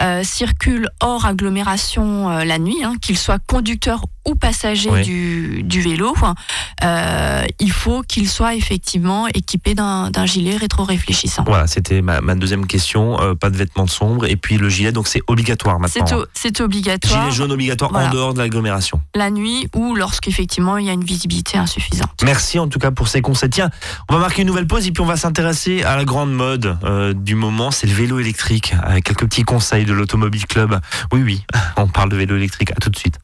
euh, 0.00 0.02
euh, 0.12 0.22
circule 0.24 0.88
hors 1.00 1.24
agglomération 1.26 2.30
euh, 2.30 2.44
la 2.44 2.58
nuit, 2.58 2.82
hein, 2.84 2.94
qu'il 3.00 3.16
soit 3.18 3.38
conducteur 3.46 4.04
ou 4.26 4.34
passager 4.36 4.88
Oui. 4.90 5.02
du, 5.02 5.62
du 5.64 5.80
vélo, 5.80 6.14
euh, 6.84 7.44
il 7.58 7.72
faut 7.72 8.02
qu'il 8.02 8.28
soit 8.28 8.54
effectivement 8.54 9.26
équipé 9.28 9.74
d'un 9.74 10.26
gilet 10.26 10.56
rétro-réfléchissant. 10.56 11.42
Voilà, 11.46 11.66
c'était 11.66 12.02
ma, 12.02 12.20
ma 12.20 12.34
deuxième 12.36 12.66
question. 12.66 13.20
Euh, 13.20 13.34
pas 13.34 13.50
de 13.50 13.56
vêtements 13.56 13.86
sombre 13.88 14.26
et 14.26 14.36
puis 14.36 14.58
le 14.58 14.68
gilet, 14.68 14.92
donc 14.92 15.08
c'est 15.08 15.22
obligatoire 15.26 15.80
maintenant. 15.80 16.06
C'est 16.06 16.14
o- 16.14 16.26
C'est 16.34 16.60
obligatoire 16.60 17.22
Gilet 17.22 17.32
jaune 17.34 17.52
obligatoire 17.52 17.90
Voilà. 17.90 18.08
en 18.08 18.12
dehors 18.12 18.34
de 18.34 18.38
l'agglomération. 18.38 19.00
la 19.16 19.30
nuit 19.30 19.68
ou 19.74 19.94
lorsqu'effectivement 19.96 20.76
il 20.78 20.86
y 20.86 20.90
a 20.90 20.92
une 20.92 21.04
visibilité 21.04 21.58
insuffisante. 21.58 22.10
Merci 22.22 22.58
en 22.60 22.68
tout 22.68 22.78
cas 22.78 22.90
pour 22.92 23.08
ces 23.08 23.22
conseils. 23.22 23.50
Tiens, 23.50 23.70
on 24.08 24.14
va 24.14 24.20
marquer 24.20 24.42
une 24.42 24.48
nouvelle 24.48 24.66
pause 24.68 24.86
et 24.86 24.92
puis 24.92 25.02
on 25.02 25.06
va 25.06 25.16
s'intéresser 25.16 25.82
à 25.82 25.96
la 25.96 26.04
grande 26.04 26.32
mode 26.32 26.78
du 27.16 27.34
moment, 27.34 27.70
c'est 27.72 27.86
le 27.86 27.92
vélo 27.94 28.20
électrique, 28.20 28.74
avec 28.82 29.04
quelques 29.04 29.24
petits 29.24 29.42
conseils 29.42 29.81
de 29.84 29.92
l'Automobile 29.92 30.46
Club. 30.46 30.78
Oui, 31.12 31.22
oui, 31.22 31.44
on 31.76 31.86
parle 31.88 32.10
de 32.10 32.16
vélo 32.16 32.36
électrique. 32.36 32.70
À 32.72 32.76
tout 32.76 32.90
de 32.90 32.96
suite. 32.96 33.18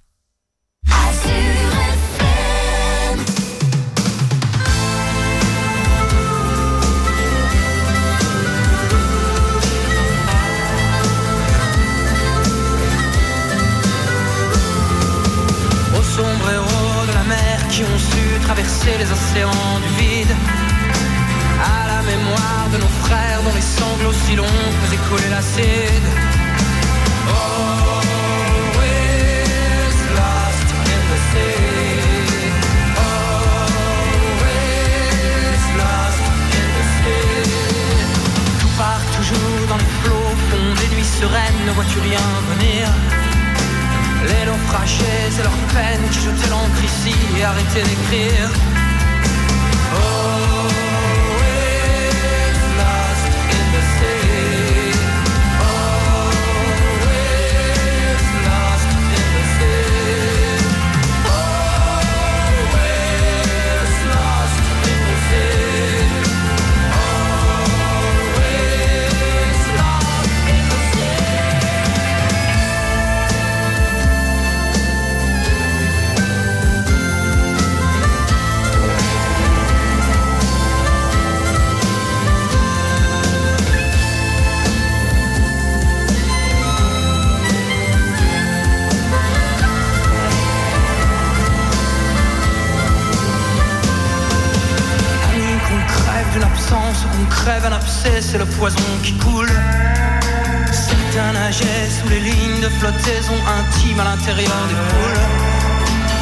Flottaison 103.09 103.35
intime 103.47 104.01
à 104.01 104.05
l'intérieur 104.05 104.67
des 104.69 104.75
poules. 104.75 105.21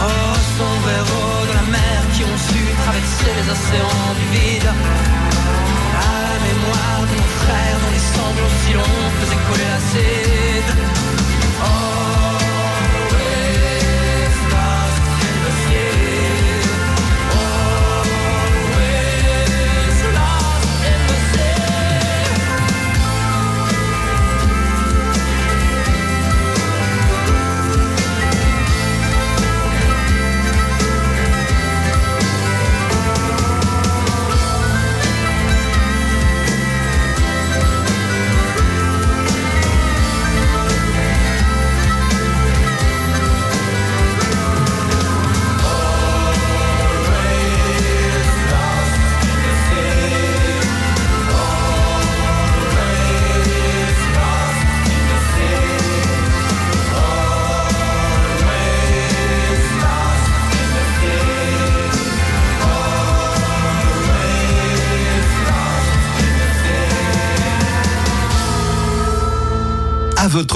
Oh, 0.01 0.35
sombres 0.57 0.91
héros 0.91 1.47
de 1.47 1.55
la 1.55 1.63
mer 1.71 2.03
qui 2.13 2.23
ont 2.23 2.39
su 2.39 2.63
traverser 2.85 3.31
les 3.35 3.51
océans 3.51 4.15
du 4.15 4.39
vide. 4.39 5.06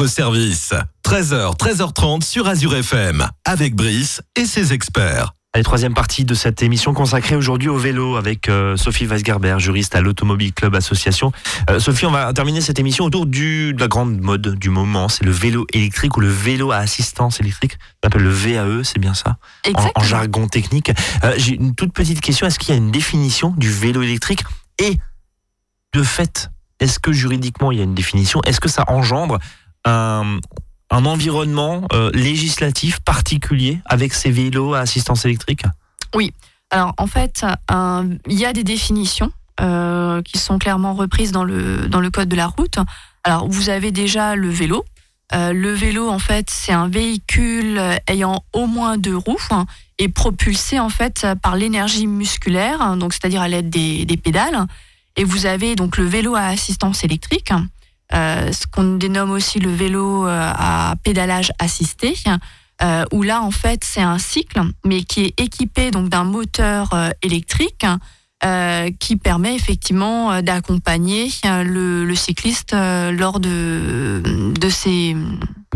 Votre 0.00 0.12
service. 0.12 0.72
13h, 1.04 1.58
13h30 1.58 2.22
sur 2.24 2.48
Azure 2.48 2.74
FM, 2.74 3.28
avec 3.44 3.74
Brice 3.74 4.22
et 4.34 4.46
ses 4.46 4.72
experts. 4.72 5.34
Allez, 5.52 5.62
troisième 5.62 5.92
partie 5.92 6.24
de 6.24 6.32
cette 6.32 6.62
émission 6.62 6.94
consacrée 6.94 7.36
aujourd'hui 7.36 7.68
au 7.68 7.76
vélo 7.76 8.16
avec 8.16 8.48
euh, 8.48 8.78
Sophie 8.78 9.04
Weisgerber, 9.04 9.56
juriste 9.58 9.94
à 9.94 10.00
l'Automobile 10.00 10.54
Club 10.54 10.74
Association. 10.74 11.32
Euh, 11.68 11.80
Sophie, 11.80 12.06
on 12.06 12.12
va 12.12 12.32
terminer 12.32 12.62
cette 12.62 12.78
émission 12.78 13.04
autour 13.04 13.26
du, 13.26 13.74
de 13.74 13.80
la 13.80 13.88
grande 13.88 14.18
mode 14.22 14.54
du 14.58 14.70
moment, 14.70 15.10
c'est 15.10 15.24
le 15.24 15.32
vélo 15.32 15.66
électrique 15.74 16.16
ou 16.16 16.20
le 16.20 16.30
vélo 16.30 16.72
à 16.72 16.76
assistance 16.76 17.38
électrique. 17.40 17.76
On 18.02 18.06
appelle 18.06 18.22
le 18.22 18.30
VAE, 18.30 18.82
c'est 18.84 19.00
bien 19.00 19.12
ça 19.12 19.36
en, 19.74 19.90
en 19.96 20.02
jargon 20.02 20.48
technique. 20.48 20.92
Euh, 21.24 21.34
J'ai 21.36 21.56
une 21.56 21.74
toute 21.74 21.92
petite 21.92 22.22
question, 22.22 22.46
est-ce 22.46 22.58
qu'il 22.58 22.70
y 22.74 22.78
a 22.78 22.80
une 22.80 22.90
définition 22.90 23.52
du 23.54 23.70
vélo 23.70 24.00
électrique? 24.00 24.44
Et 24.78 24.96
de 25.92 26.02
fait, 26.02 26.48
est-ce 26.80 26.98
que 26.98 27.12
juridiquement 27.12 27.70
il 27.70 27.78
y 27.78 27.80
a 27.82 27.84
une 27.84 27.94
définition? 27.94 28.40
Est-ce 28.46 28.60
que 28.60 28.68
ça 28.70 28.84
engendre 28.88 29.38
un, 29.84 30.38
environnement 30.90 31.86
euh, 31.92 32.10
législatif 32.12 33.00
particulier 33.00 33.80
avec 33.84 34.12
ces 34.12 34.30
vélos 34.30 34.74
à 34.74 34.80
assistance 34.80 35.24
électrique? 35.24 35.64
Alors 36.70 36.94
en 36.98 37.06
fait, 37.06 37.44
il 38.28 38.38
y 38.38 38.44
a 38.44 38.52
des 38.52 38.64
définitions 38.64 39.32
euh, 39.60 40.22
qui 40.22 40.38
sont 40.38 40.58
clairement 40.58 40.94
reprises 40.94 41.32
dans 41.32 41.44
le, 41.44 41.88
dans 41.88 42.00
le 42.00 42.10
code 42.10 42.28
de 42.28 42.36
la 42.36 42.46
route. 42.46 42.78
Alors 43.24 43.48
vous 43.48 43.68
avez 43.68 43.92
déjà 43.92 44.36
le 44.36 44.48
vélo. 44.48 44.84
Euh, 45.32 45.52
le 45.52 45.72
vélo, 45.72 46.08
en 46.08 46.18
fait, 46.18 46.48
c'est 46.50 46.72
un 46.72 46.88
véhicule 46.88 47.80
ayant 48.06 48.42
au 48.52 48.66
moins 48.66 48.98
deux 48.98 49.16
roues 49.16 49.36
hein, 49.50 49.66
et 49.98 50.08
propulsé 50.08 50.80
en 50.80 50.88
fait 50.88 51.26
par 51.42 51.56
l'énergie 51.56 52.06
musculaire, 52.06 52.80
hein, 52.82 52.96
donc 52.96 53.12
c'est-à-dire 53.12 53.42
à 53.42 53.48
l'aide 53.48 53.70
des, 53.70 54.04
des 54.04 54.16
pédales. 54.16 54.66
Et 55.16 55.24
vous 55.24 55.46
avez 55.46 55.76
donc 55.76 55.98
le 55.98 56.04
vélo 56.04 56.34
à 56.34 56.46
assistance 56.46 57.04
électrique, 57.04 57.52
euh, 58.14 58.50
ce 58.52 58.66
qu'on 58.66 58.96
dénomme 58.96 59.30
aussi 59.30 59.58
le 59.60 59.70
vélo 59.72 60.26
euh, 60.26 60.52
à 60.54 60.94
pédalage 61.02 61.52
assisté, 61.58 62.14
euh, 62.82 63.04
où 63.12 63.22
là 63.22 63.42
en 63.42 63.50
fait 63.50 63.82
c'est 63.84 64.00
un 64.02 64.18
cycle, 64.18 64.60
mais 64.84 65.02
qui 65.02 65.24
est 65.26 65.40
équipé 65.40 65.90
donc 65.90 66.08
d'un 66.08 66.24
moteur 66.24 66.90
électrique 67.22 67.84
qui 68.98 69.16
permet 69.16 69.54
effectivement 69.54 70.40
d'accompagner 70.40 71.28
le, 71.44 72.06
le 72.06 72.14
cycliste 72.14 72.72
lors 72.72 73.38
de 73.38 74.22
de 74.58 74.68
ses 74.70 75.14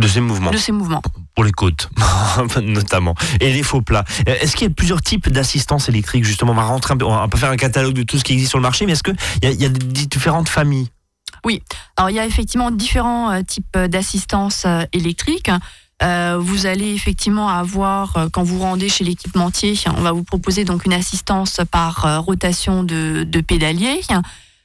de 0.01 0.09
ces 0.09 0.21
mouvements 0.23 0.51
de 0.51 0.57
ses 0.57 0.73
mouvements. 0.73 1.03
pour 1.35 1.45
les 1.45 1.53
côtes 1.53 1.91
notamment 2.63 3.15
et 3.41 3.53
les 3.53 3.63
faux 3.63 3.83
plats. 3.83 4.05
Est-ce 4.27 4.57
qu'il 4.57 4.67
y 4.67 4.71
a 4.71 4.75
plusieurs 4.75 5.03
types 5.03 5.29
d'assistance 5.29 5.91
électrique 5.91 6.25
justement? 6.25 6.53
On 6.53 6.55
va 6.57 6.63
rentrer, 6.65 6.95
un 6.95 6.97
peu- 6.97 7.05
on 7.05 7.15
va 7.15 7.29
pas 7.29 7.37
faire 7.39 7.51
un 7.51 7.57
catalogue 7.57 7.93
de 7.95 8.03
tout 8.03 8.19
ce 8.19 8.25
qui 8.25 8.33
existe 8.33 8.51
sur 8.51 8.59
le 8.59 8.63
marché, 8.63 8.87
mais 8.87 8.93
est-ce 8.93 9.03
qu'il 9.03 9.15
y, 9.43 9.47
y 9.55 9.67
a 9.67 9.69
des 9.69 10.07
différentes 10.07 10.49
familles? 10.49 10.89
Alors 11.97 12.11
il 12.11 12.17
y 12.17 12.19
a 12.21 12.27
effectivement 12.27 12.71
différents 12.71 13.31
euh, 13.33 13.43
types 13.43 13.77
d'assistance 13.79 14.65
euh, 14.67 14.85
électrique. 14.93 15.51
Euh, 16.03 16.39
vous 16.41 16.67
allez 16.67 16.93
effectivement 16.93 17.49
avoir, 17.49 18.17
euh, 18.17 18.29
quand 18.33 18.43
vous 18.43 18.59
rendez 18.59 18.89
chez 18.89 19.05
l'équipementier, 19.05 19.79
on 19.97 20.03
va 20.03 20.11
vous 20.13 20.25
proposer 20.25 20.65
donc 20.65 20.85
une 20.87 20.93
assistance 20.93 21.61
par 21.71 22.05
euh, 22.05 22.19
rotation 22.19 22.83
de, 22.83 23.25
de 23.25 23.41
pédalier. 23.41 24.01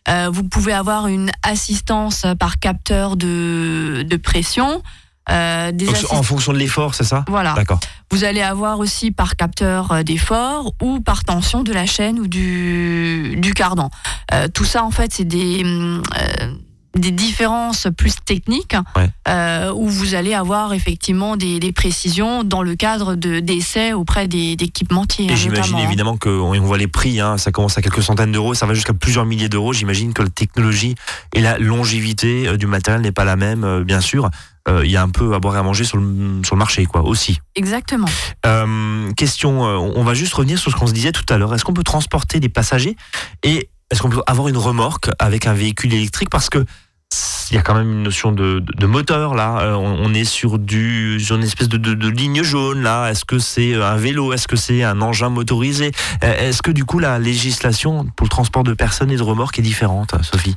Euh, 0.08 0.30
vous 0.32 0.44
pouvez 0.44 0.74
avoir 0.74 1.08
une 1.08 1.32
assistance 1.44 2.26
par 2.40 2.60
capteur 2.60 3.16
de, 3.16 4.04
de 4.10 4.16
pression. 4.18 4.82
Euh, 5.30 5.72
des 5.72 5.86
Donc, 5.86 5.96
assist- 5.96 6.12
En 6.16 6.24
fonction 6.24 6.52
de 6.52 6.58
l'effort, 6.58 6.96
c'est 6.96 7.04
ça 7.04 7.24
Voilà. 7.28 7.54
D'accord. 7.54 7.80
Vous 8.10 8.24
allez 8.24 8.42
avoir 8.42 8.80
aussi 8.80 9.12
par 9.12 9.36
capteur 9.36 9.92
euh, 9.92 10.02
d'effort 10.04 10.74
ou 10.82 11.00
par 11.00 11.24
tension 11.24 11.62
de 11.62 11.72
la 11.72 11.86
chaîne 11.86 12.20
ou 12.20 12.28
du, 12.28 13.36
du 13.38 13.54
cardan. 13.54 13.92
Euh, 14.34 14.48
tout 14.48 14.66
ça, 14.66 14.84
en 14.84 14.90
fait, 14.90 15.14
c'est 15.14 15.26
des, 15.26 15.62
hum, 15.64 16.02
euh, 16.18 16.54
des 16.96 17.12
différences 17.12 17.88
plus 17.98 18.16
techniques 18.26 18.76
Ouais. 18.96 19.10
euh, 19.28 19.72
où 19.74 19.88
vous 19.88 20.16
allez 20.16 20.34
avoir 20.34 20.74
effectivement 20.74 21.38
des, 21.38 21.60
des 21.60 21.72
précisions 21.72 22.44
dans 22.44 22.64
le 22.64 22.76
cadre 22.76 23.16
de- 23.16 23.40
d'essais 23.40 23.94
auprès 23.94 24.28
des. 24.28 24.56
Et 24.60 25.32
hein, 25.32 25.36
j'imagine 25.36 25.74
notamment. 25.74 25.80
évidemment 25.88 26.18
qu'on 26.18 26.30
on 26.58 26.62
voit 26.62 26.78
les 26.78 26.88
prix, 26.88 27.20
hein, 27.20 27.38
ça 27.38 27.52
commence 27.52 27.78
à 27.78 27.82
quelques 27.82 28.02
centaines 28.04 28.32
d'euros, 28.32 28.54
ça 28.54 28.66
va 28.66 28.74
jusqu'à 28.74 28.94
plusieurs 28.94 29.26
milliers 29.26 29.50
d'euros. 29.50 29.74
J'imagine 29.74 30.14
que 30.14 30.22
la 30.24 30.30
technologie 30.30 30.96
et 31.34 31.42
la 31.42 31.58
longévité 31.60 32.48
euh, 32.48 32.58
du 32.58 32.66
matériel 32.68 33.02
n'est 33.02 33.12
pas 33.12 33.26
la 33.26 33.36
même, 33.36 33.64
euh, 33.64 33.84
bien 33.84 34.02
sûr. 34.02 34.30
Euh, 34.68 34.86
Il 34.86 34.92
y 34.92 34.98
a 34.98 35.02
un 35.04 35.10
peu 35.10 35.34
à 35.34 35.40
boire 35.40 35.56
et 35.56 35.60
à 35.60 35.64
manger 35.64 35.84
sur 35.84 35.98
le, 35.98 36.42
sur 36.44 36.56
le 36.56 36.60
marché, 36.60 36.86
quoi, 36.86 37.02
aussi. 37.04 37.40
Exactement. 37.56 38.08
Question, 39.16 39.62
on 39.62 40.04
va 40.04 40.14
juste 40.14 40.34
revenir 40.34 40.58
sur 40.60 40.72
ce 40.72 40.76
qu'on 40.76 40.88
se 40.88 40.94
disait 40.94 41.12
tout 41.12 41.26
à 41.30 41.38
l'heure. 41.38 41.54
Est-ce 41.54 41.64
qu'on 41.64 41.74
peut 41.74 41.84
transporter 41.84 42.40
des 42.40 42.50
passagers 42.50 42.96
et 43.44 43.70
est-ce 43.92 44.02
qu'on 44.02 44.10
peut 44.10 44.22
avoir 44.28 44.48
une 44.48 44.58
remorque 44.58 45.10
avec 45.20 45.48
un 45.48 45.54
véhicule 45.54 45.94
électrique? 45.94 46.30
Parce 46.30 46.50
que 46.50 46.66
il 47.52 47.56
y 47.56 47.58
a 47.58 47.64
quand 47.64 47.74
même 47.74 47.90
une 47.92 48.04
notion 48.04 48.32
de, 48.32 48.60
de- 48.60 48.74
de 48.74 48.86
moteur 48.86 49.34
là. 49.34 49.58
Euh, 49.62 49.74
on, 49.74 50.06
on 50.06 50.14
est 50.14 50.26
sur 50.26 50.60
du 50.60 51.20
sur 51.20 51.38
une 51.38 51.44
espèce 51.44 51.68
de, 51.68 52.08
ligne 52.10 52.44
jaune 52.44 52.84
là. 52.84 53.10
Est-ce 53.10 53.26
que 53.26 53.40
c'est 53.40 53.74
un 53.74 53.96
vélo? 53.96 54.32
Est-ce 54.34 54.48
que 54.48 54.56
c'est 54.56 54.84
un 54.84 55.02
engin 55.02 55.30
motorisé? 55.30 55.92
Euh, 56.24 56.50
Est-ce 56.50 56.62
que 56.62 56.70
du 56.70 56.86
coup 56.86 57.00
la 57.00 57.18
législation 57.18 58.06
pour 58.16 58.26
le 58.26 58.30
transport 58.30 58.64
de 58.64 58.74
personnes 58.76 59.10
et 59.10 59.16
de 59.18 59.24
remorques 59.24 59.58
est 59.58 59.64
différente, 59.64 60.14
Sophie? 60.24 60.56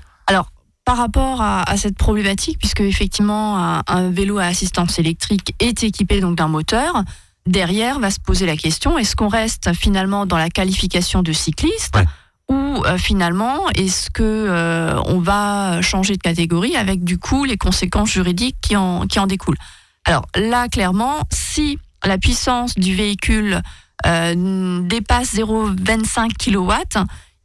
Par 0.85 0.97
rapport 0.97 1.41
à, 1.41 1.63
à 1.63 1.77
cette 1.77 1.97
problématique, 1.97 2.59
puisque 2.59 2.81
effectivement 2.81 3.57
un, 3.57 3.83
un 3.87 4.11
vélo 4.11 4.39
à 4.39 4.47
assistance 4.47 4.99
électrique 4.99 5.55
est 5.61 5.85
équipé 5.85 6.21
donc 6.21 6.37
d'un 6.37 6.49
moteur, 6.49 7.05
derrière 7.47 8.01
va 8.01 8.11
se 8.11 8.19
poser 8.19 8.47
la 8.47 8.57
question 8.57 8.99
est-ce 8.99 9.15
qu'on 9.15 9.29
reste 9.29 9.73
finalement 9.75 10.27
dans 10.27 10.37
la 10.39 10.51
qualification 10.51 11.23
de 11.23 11.33
cycliste? 11.33 11.95
Ouais. 11.95 12.05
Ou 12.53 12.85
euh, 12.85 12.99
finalement 12.99 13.69
est-ce 13.71 14.11
que 14.11 14.23
euh, 14.23 15.01
on 15.07 15.21
va 15.21 15.81
changer 15.81 16.17
de 16.17 16.23
catégorie 16.23 16.77
avec 16.77 17.03
du 17.03 17.19
coup 17.19 17.45
les 17.45 17.57
conséquences 17.57 18.11
juridiques 18.11 18.57
qui 18.61 18.77
en 18.77 19.07
découlent? 19.27 19.59
Alors 20.05 20.27
là 20.37 20.69
clairement, 20.69 21.21
si 21.31 21.79
la 22.05 22.19
puissance 22.19 22.75
du 22.75 22.95
véhicule 22.95 23.63
euh, 24.07 24.81
dépasse 24.83 25.35
0,25 25.35 26.33
kW, 26.37 26.73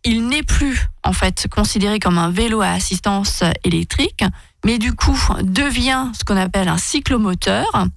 il 0.03 0.27
n'est 0.27 0.43
plus 0.43 0.87
en 1.03 1.13
fait 1.13 1.47
considéré 1.49 1.99
comme 1.99 2.17
un 2.17 2.29
vélo 2.29 2.61
à 2.61 2.69
assistance 2.69 3.43
électrique, 3.63 4.23
mais 4.65 4.77
du 4.77 4.93
coup 4.93 5.17
devient 5.41 6.07
ce 6.17 6.23
qu'on 6.23 6.37
appelle 6.37 6.67
un 6.67 6.77
cyclomoteur. 6.77 7.87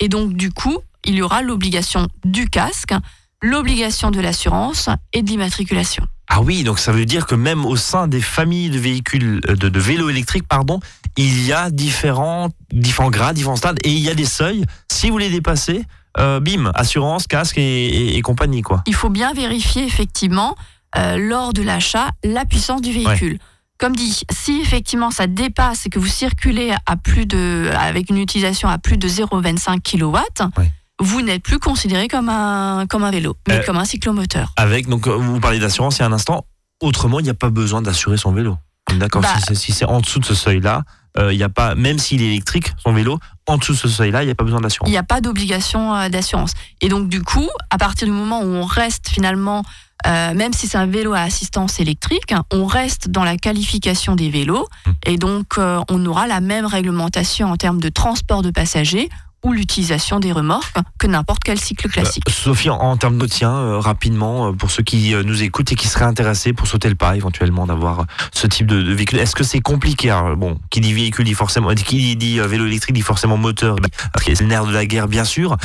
Et 0.00 0.08
donc 0.08 0.32
du 0.34 0.50
coup, 0.50 0.78
il 1.04 1.14
y 1.14 1.22
aura 1.22 1.42
l'obligation 1.42 2.08
du 2.24 2.48
casque, 2.48 2.94
l'obligation 3.42 4.10
de 4.10 4.20
l'assurance 4.20 4.88
et 5.12 5.22
de 5.22 5.28
l'immatriculation. 5.28 6.04
Ah 6.28 6.40
oui, 6.42 6.62
donc 6.62 6.78
ça 6.78 6.92
veut 6.92 7.06
dire 7.06 7.26
que 7.26 7.34
même 7.34 7.64
au 7.64 7.76
sein 7.76 8.06
des 8.06 8.20
familles 8.20 8.68
de 8.70 8.78
véhicules, 8.78 9.40
euh, 9.48 9.56
de, 9.56 9.68
de 9.68 9.80
vélos 9.80 10.10
électriques, 10.10 10.46
pardon, 10.46 10.78
il 11.16 11.46
y 11.46 11.52
a 11.52 11.70
différents, 11.70 12.50
différents 12.72 13.10
grades, 13.10 13.36
différents 13.36 13.56
stades, 13.56 13.78
et 13.82 13.90
il 13.90 13.98
y 14.00 14.10
a 14.10 14.14
des 14.14 14.26
seuils. 14.26 14.64
Si 14.90 15.08
vous 15.08 15.16
les 15.18 15.30
dépassez, 15.30 15.84
euh, 16.18 16.38
bim, 16.40 16.70
assurance, 16.74 17.26
casque 17.26 17.56
et, 17.58 17.62
et- 17.86 18.16
et 18.16 18.22
compagnie, 18.22 18.62
quoi. 18.62 18.82
Il 18.86 18.94
faut 18.94 19.08
bien 19.08 19.32
vérifier 19.32 19.84
effectivement 19.84 20.54
euh, 20.96 21.16
lors 21.16 21.52
de 21.52 21.62
l'achat 21.62 22.10
la 22.24 22.44
puissance 22.44 22.82
du 22.82 22.92
véhicule. 22.92 23.38
Comme 23.78 23.94
dit, 23.94 24.22
si 24.30 24.60
effectivement 24.60 25.10
ça 25.10 25.26
dépasse 25.28 25.86
et 25.86 25.90
que 25.90 25.98
vous 25.98 26.06
circulez 26.08 26.74
à 26.86 26.96
plus 26.96 27.26
de, 27.26 27.70
avec 27.78 28.10
une 28.10 28.18
utilisation 28.18 28.68
à 28.68 28.78
plus 28.78 28.96
de 28.98 29.06
0,25 29.08 29.80
kW, 29.82 30.16
Ouais. 30.58 30.72
Vous 31.00 31.22
n'êtes 31.22 31.42
plus 31.42 31.58
considéré 31.58 32.08
comme 32.08 32.28
un, 32.28 32.86
comme 32.88 33.04
un 33.04 33.10
vélo, 33.10 33.36
mais 33.46 33.54
Euh, 33.60 33.62
comme 33.64 33.76
un 33.76 33.84
cyclomoteur. 33.84 34.52
Avec, 34.56 34.88
donc, 34.88 35.06
euh, 35.06 35.14
vous 35.16 35.38
parlez 35.40 35.58
d'assurance 35.58 35.98
il 35.98 36.00
y 36.00 36.04
a 36.04 36.06
un 36.06 36.12
instant. 36.12 36.44
Autrement, 36.80 37.20
il 37.20 37.24
n'y 37.24 37.30
a 37.30 37.34
pas 37.34 37.50
besoin 37.50 37.82
d'assurer 37.82 38.16
son 38.16 38.32
vélo. 38.32 38.56
D'accord. 38.96 39.22
Bah- 39.22 39.28
si 39.36 39.42
c'est 39.46 39.54
si 39.54 39.72
c'est 39.72 39.84
en 39.84 40.00
dessous 40.00 40.18
de 40.18 40.24
ce 40.24 40.34
seuil-là, 40.34 40.82
euh, 41.18 41.32
il 41.32 41.38
y 41.38 41.42
a 41.42 41.48
pas, 41.48 41.74
même 41.74 41.98
s'il 41.98 42.22
est 42.22 42.26
électrique, 42.26 42.72
son 42.82 42.92
vélo, 42.92 43.18
en 43.46 43.58
dessous 43.58 43.72
de 43.72 43.78
ce 43.78 43.88
seuil-là, 43.88 44.22
il 44.22 44.26
n'y 44.26 44.32
a 44.32 44.34
pas 44.34 44.44
besoin 44.44 44.60
Il 44.60 44.62
d'assurance. 44.62 44.90
n'y 44.90 44.96
a 44.96 45.02
pas 45.02 45.20
d'obligation 45.20 45.94
euh, 45.94 46.08
d'assurance. 46.08 46.52
Et 46.80 46.88
donc, 46.88 47.08
du 47.08 47.22
coup, 47.22 47.48
à 47.70 47.78
partir 47.78 48.06
du 48.06 48.12
moment 48.12 48.40
où 48.40 48.46
on 48.46 48.64
reste 48.64 49.08
finalement, 49.08 49.62
euh, 50.06 50.32
même 50.34 50.52
si 50.52 50.68
c'est 50.68 50.78
un 50.78 50.86
vélo 50.86 51.12
à 51.12 51.20
assistance 51.20 51.80
électrique, 51.80 52.32
on 52.52 52.66
reste 52.66 53.08
dans 53.10 53.24
la 53.24 53.36
qualification 53.36 54.14
des 54.16 54.30
vélos. 54.30 54.66
Mmh. 54.86 54.90
Et 55.06 55.16
donc, 55.16 55.58
euh, 55.58 55.80
on 55.90 56.04
aura 56.06 56.26
la 56.26 56.40
même 56.40 56.66
réglementation 56.66 57.50
en 57.50 57.56
termes 57.56 57.80
de 57.80 57.88
transport 57.88 58.42
de 58.42 58.50
passagers 58.50 59.08
ou 59.44 59.52
l'utilisation 59.52 60.18
des 60.20 60.32
remorques 60.32 60.76
que 60.98 61.06
n'importe 61.06 61.44
quel 61.44 61.60
cycle 61.60 61.88
classique. 61.88 62.24
Euh, 62.28 62.32
Sophie, 62.32 62.70
en, 62.70 62.76
en 62.78 62.96
termes 62.96 63.18
de 63.18 63.26
tien, 63.26 63.54
euh, 63.54 63.78
rapidement, 63.78 64.48
euh, 64.48 64.52
pour 64.52 64.70
ceux 64.70 64.82
qui 64.82 65.14
euh, 65.14 65.22
nous 65.22 65.42
écoutent 65.42 65.70
et 65.72 65.76
qui 65.76 65.86
seraient 65.86 66.04
intéressés 66.04 66.52
pour 66.52 66.66
sauter 66.66 66.88
le 66.88 66.94
pas 66.96 67.16
éventuellement 67.16 67.66
d'avoir 67.66 68.00
euh, 68.00 68.04
ce 68.32 68.46
type 68.46 68.66
de, 68.66 68.82
de 68.82 68.92
véhicule, 68.92 69.18
est-ce 69.20 69.36
que 69.36 69.44
c'est 69.44 69.60
compliqué 69.60 70.10
Alors, 70.10 70.36
Bon, 70.36 70.58
qui 70.70 70.80
dit 70.80 70.92
véhicule 70.92 71.24
dit 71.24 71.34
forcément, 71.34 71.72
qui 71.74 72.16
dit 72.16 72.40
vélo 72.40 72.66
électrique 72.66 72.94
dit 72.94 73.02
forcément 73.02 73.36
moteur, 73.36 73.76
que 73.76 74.34
c'est 74.34 74.40
le 74.40 74.46
nerf 74.46 74.66
de 74.66 74.72
la 74.72 74.86
guerre 74.86 75.08
bien 75.08 75.24
sûr. 75.24 75.56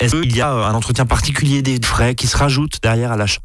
Est-ce 0.00 0.16
qu'il 0.16 0.36
y 0.36 0.40
a 0.40 0.50
un 0.50 0.74
entretien 0.74 1.06
particulier 1.06 1.62
des 1.62 1.80
frais 1.82 2.14
qui 2.14 2.26
se 2.26 2.36
rajoutent 2.36 2.78
derrière 2.82 3.12
à 3.12 3.16
l'achat? 3.16 3.40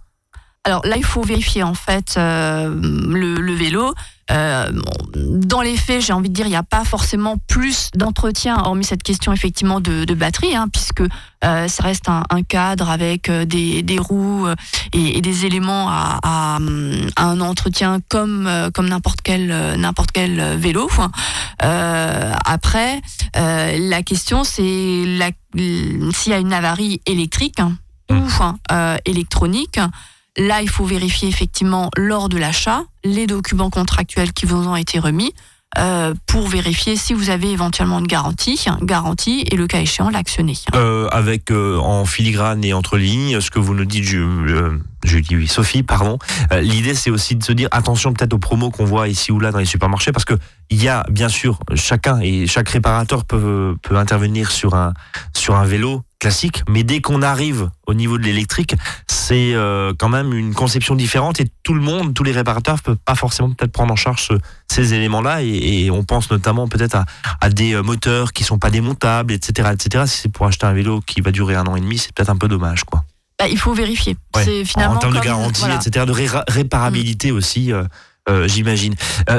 Alors 0.66 0.86
là, 0.86 0.98
il 0.98 1.06
faut 1.06 1.22
vérifier 1.22 1.62
en 1.62 1.76
fait 1.76 2.16
euh, 2.18 2.74
le, 2.74 3.36
le 3.36 3.54
vélo. 3.54 3.94
Euh, 4.32 4.72
dans 5.16 5.62
les 5.62 5.78
faits, 5.78 6.02
j'ai 6.02 6.14
envie 6.14 6.30
de 6.30 6.34
dire, 6.34 6.48
il 6.48 6.50
n'y 6.50 6.56
a 6.56 6.64
pas 6.64 6.84
forcément 6.84 7.38
plus 7.38 7.90
d'entretien, 7.94 8.58
hormis 8.58 8.84
cette 8.84 9.04
question 9.04 9.32
effectivement 9.34 9.80
de, 9.80 10.14
batterie, 10.16 10.56
hein, 10.56 10.68
puisque 10.72 11.02
euh, 11.02 11.68
ça 11.68 11.84
reste 11.84 12.10
un, 12.10 12.24
cadre 12.42 12.90
avec 12.90 13.30
euh, 13.30 13.46
des, 13.46 14.00
roues 14.00 14.48
et, 14.94 15.22
des 15.22 15.46
éléments 15.46 15.90
à, 15.90 16.58
un 17.18 17.42
entretien 17.42 18.00
comme, 18.10 18.50
comme 18.74 18.90
n'importe 18.90 19.20
quel, 19.22 19.48
n'importe 19.78 20.12
quel 20.12 20.58
vélo. 20.58 20.90
après, 21.60 23.02
la 23.36 24.04
question, 24.04 24.44
c'est 24.44 24.62
s'il 24.64 26.32
y 26.32 26.34
a 26.34 26.40
une 26.40 26.54
avarie 26.54 27.02
électrique 27.06 27.60
hein, 27.60 27.78
ou 28.10 28.16
mmh. 28.16 28.98
électronique. 29.06 29.80
Là, 30.38 30.62
il 30.62 30.70
faut 30.70 30.86
vérifier 30.86 31.30
effectivement 31.30 31.90
lors 31.96 32.30
de 32.30 32.38
l'achat 32.38 32.84
les 33.04 33.28
documents 33.28 33.70
contractuels 33.70 34.34
qui 34.34 34.46
vous 34.46 34.68
ont 34.68 34.76
été 34.76 35.00
remis 35.00 35.34
euh, 35.78 36.14
pour 36.26 36.48
vérifier 36.48 36.96
si 36.96 37.14
vous 37.14 37.30
avez 37.30 37.52
éventuellement 37.52 38.00
une 38.00 38.08
garantie, 38.08 38.64
garantie 38.82 39.46
et 39.52 39.58
le 39.58 39.68
cas 39.68 39.82
échéant 39.82 40.10
l'actionner. 40.10 40.56
Euh, 40.74 41.10
avec 41.12 41.52
euh, 41.52 41.78
en 41.80 42.06
filigrane 42.06 42.64
et 42.64 42.74
entre 42.74 42.98
lignes, 42.98 43.42
ce 43.42 43.52
que 43.52 43.60
vous 43.60 43.74
nous 43.74 43.84
dites, 43.84 44.06
je, 44.06 44.78
je 45.04 45.20
dis 45.20 45.36
oui, 45.36 45.48
Sophie, 45.48 45.84
pardon. 45.84 46.18
L'idée, 46.62 46.96
c'est 46.96 47.10
aussi 47.10 47.36
de 47.36 47.44
se 47.44 47.52
dire 47.52 47.68
attention 47.72 48.14
peut-être 48.14 48.34
aux 48.34 48.40
promos 48.40 48.72
qu'on 48.72 48.86
voit 48.86 49.10
ici 49.10 49.34
ou 49.34 49.40
là 49.40 49.52
dans 49.52 49.60
les 49.60 49.66
supermarchés, 49.66 50.14
parce 50.14 50.26
que 50.26 50.36
il 50.70 50.82
y 50.82 50.88
a 50.88 51.06
bien 51.10 51.28
sûr 51.28 51.60
chacun 51.76 52.20
et 52.22 52.48
chaque 52.48 52.70
réparateur 52.70 53.26
peut, 53.26 53.76
peut 53.82 53.98
intervenir 53.98 54.52
sur 54.52 54.76
un 54.76 54.94
sur 55.34 55.56
un 55.56 55.66
vélo 55.66 56.04
classique, 56.26 56.64
mais 56.68 56.82
dès 56.82 57.02
qu'on 57.02 57.22
arrive 57.22 57.70
au 57.86 57.94
niveau 57.94 58.18
de 58.18 58.24
l'électrique, 58.24 58.74
c'est 59.06 59.54
euh, 59.54 59.94
quand 59.96 60.10
même 60.10 60.34
une 60.34 60.56
conception 60.56 60.96
différente 60.96 61.40
et 61.40 61.46
tout 61.62 61.76
le 61.76 61.82
monde, 61.82 62.16
tous 62.16 62.24
les 62.24 62.32
réparateurs 62.32 62.82
peuvent 62.82 62.98
pas 62.98 63.14
forcément 63.14 63.52
peut-être 63.52 63.72
prendre 63.72 63.94
en 63.94 63.96
charge 63.96 64.30
ces 64.68 64.96
éléments-là 64.96 65.44
et, 65.44 65.92
on 65.92 66.04
pense 66.04 66.32
notamment 66.32 66.68
peut-être 66.68 66.98
à, 67.42 67.50
des 67.50 67.76
euh, 67.76 67.84
moteurs 67.84 68.34
qui 68.34 68.44
sont 68.44 68.58
pas 68.58 68.72
démontables, 68.72 69.34
etc., 69.34 69.70
etc. 69.72 70.06
Si 70.08 70.22
c'est 70.22 70.30
pour 70.30 70.48
acheter 70.48 70.66
un 70.66 70.74
vélo 70.74 71.00
qui 71.06 71.22
va 71.22 71.30
durer 71.30 71.54
un 71.54 71.68
an 71.68 71.76
et 71.76 71.80
demi, 71.80 72.00
c'est 72.00 72.12
peut-être 72.12 72.32
un 72.32 72.38
peu 72.38 72.48
dommage, 72.48 72.86
quoi. 72.86 73.04
Bah, 73.38 73.48
il 73.48 73.60
faut 73.60 73.74
vérifier. 73.76 74.18
C'est 74.34 74.66
finalement 74.66 74.96
en 74.96 75.00
termes 75.00 75.14
de 75.14 75.20
garantie, 75.20 75.66
etc., 75.76 76.08
de 76.08 76.52
réparabilité 76.52 77.32
aussi. 77.32 77.72
Euh, 77.72 77.84
euh, 78.28 78.48
j'imagine. 78.48 78.96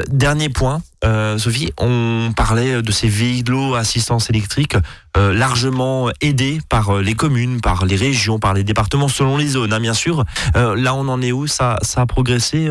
Dernier 0.08 0.50
point, 0.50 0.80
euh, 1.06 1.38
Sophie, 1.38 1.72
on 1.78 2.32
parlait 2.36 2.82
de 2.82 2.92
ces 2.92 3.08
véhicules 3.08 3.74
à 3.74 3.78
assistance 3.78 4.30
électrique 4.30 4.76
largement 5.14 6.10
aidés 6.20 6.60
par 6.68 6.98
les 6.98 7.14
communes, 7.14 7.62
par 7.62 7.86
les 7.86 7.96
régions, 7.96 8.38
par 8.38 8.52
les 8.52 8.64
départements, 8.64 9.08
selon 9.08 9.38
les 9.38 9.46
zones, 9.46 9.72
hein, 9.72 9.80
bien 9.80 9.94
sûr. 9.94 10.24
là, 10.54 10.94
on 10.94 11.08
en 11.08 11.22
est 11.22 11.32
où? 11.32 11.46
Ça 11.46 11.78
a 11.96 12.06
progressé 12.06 12.68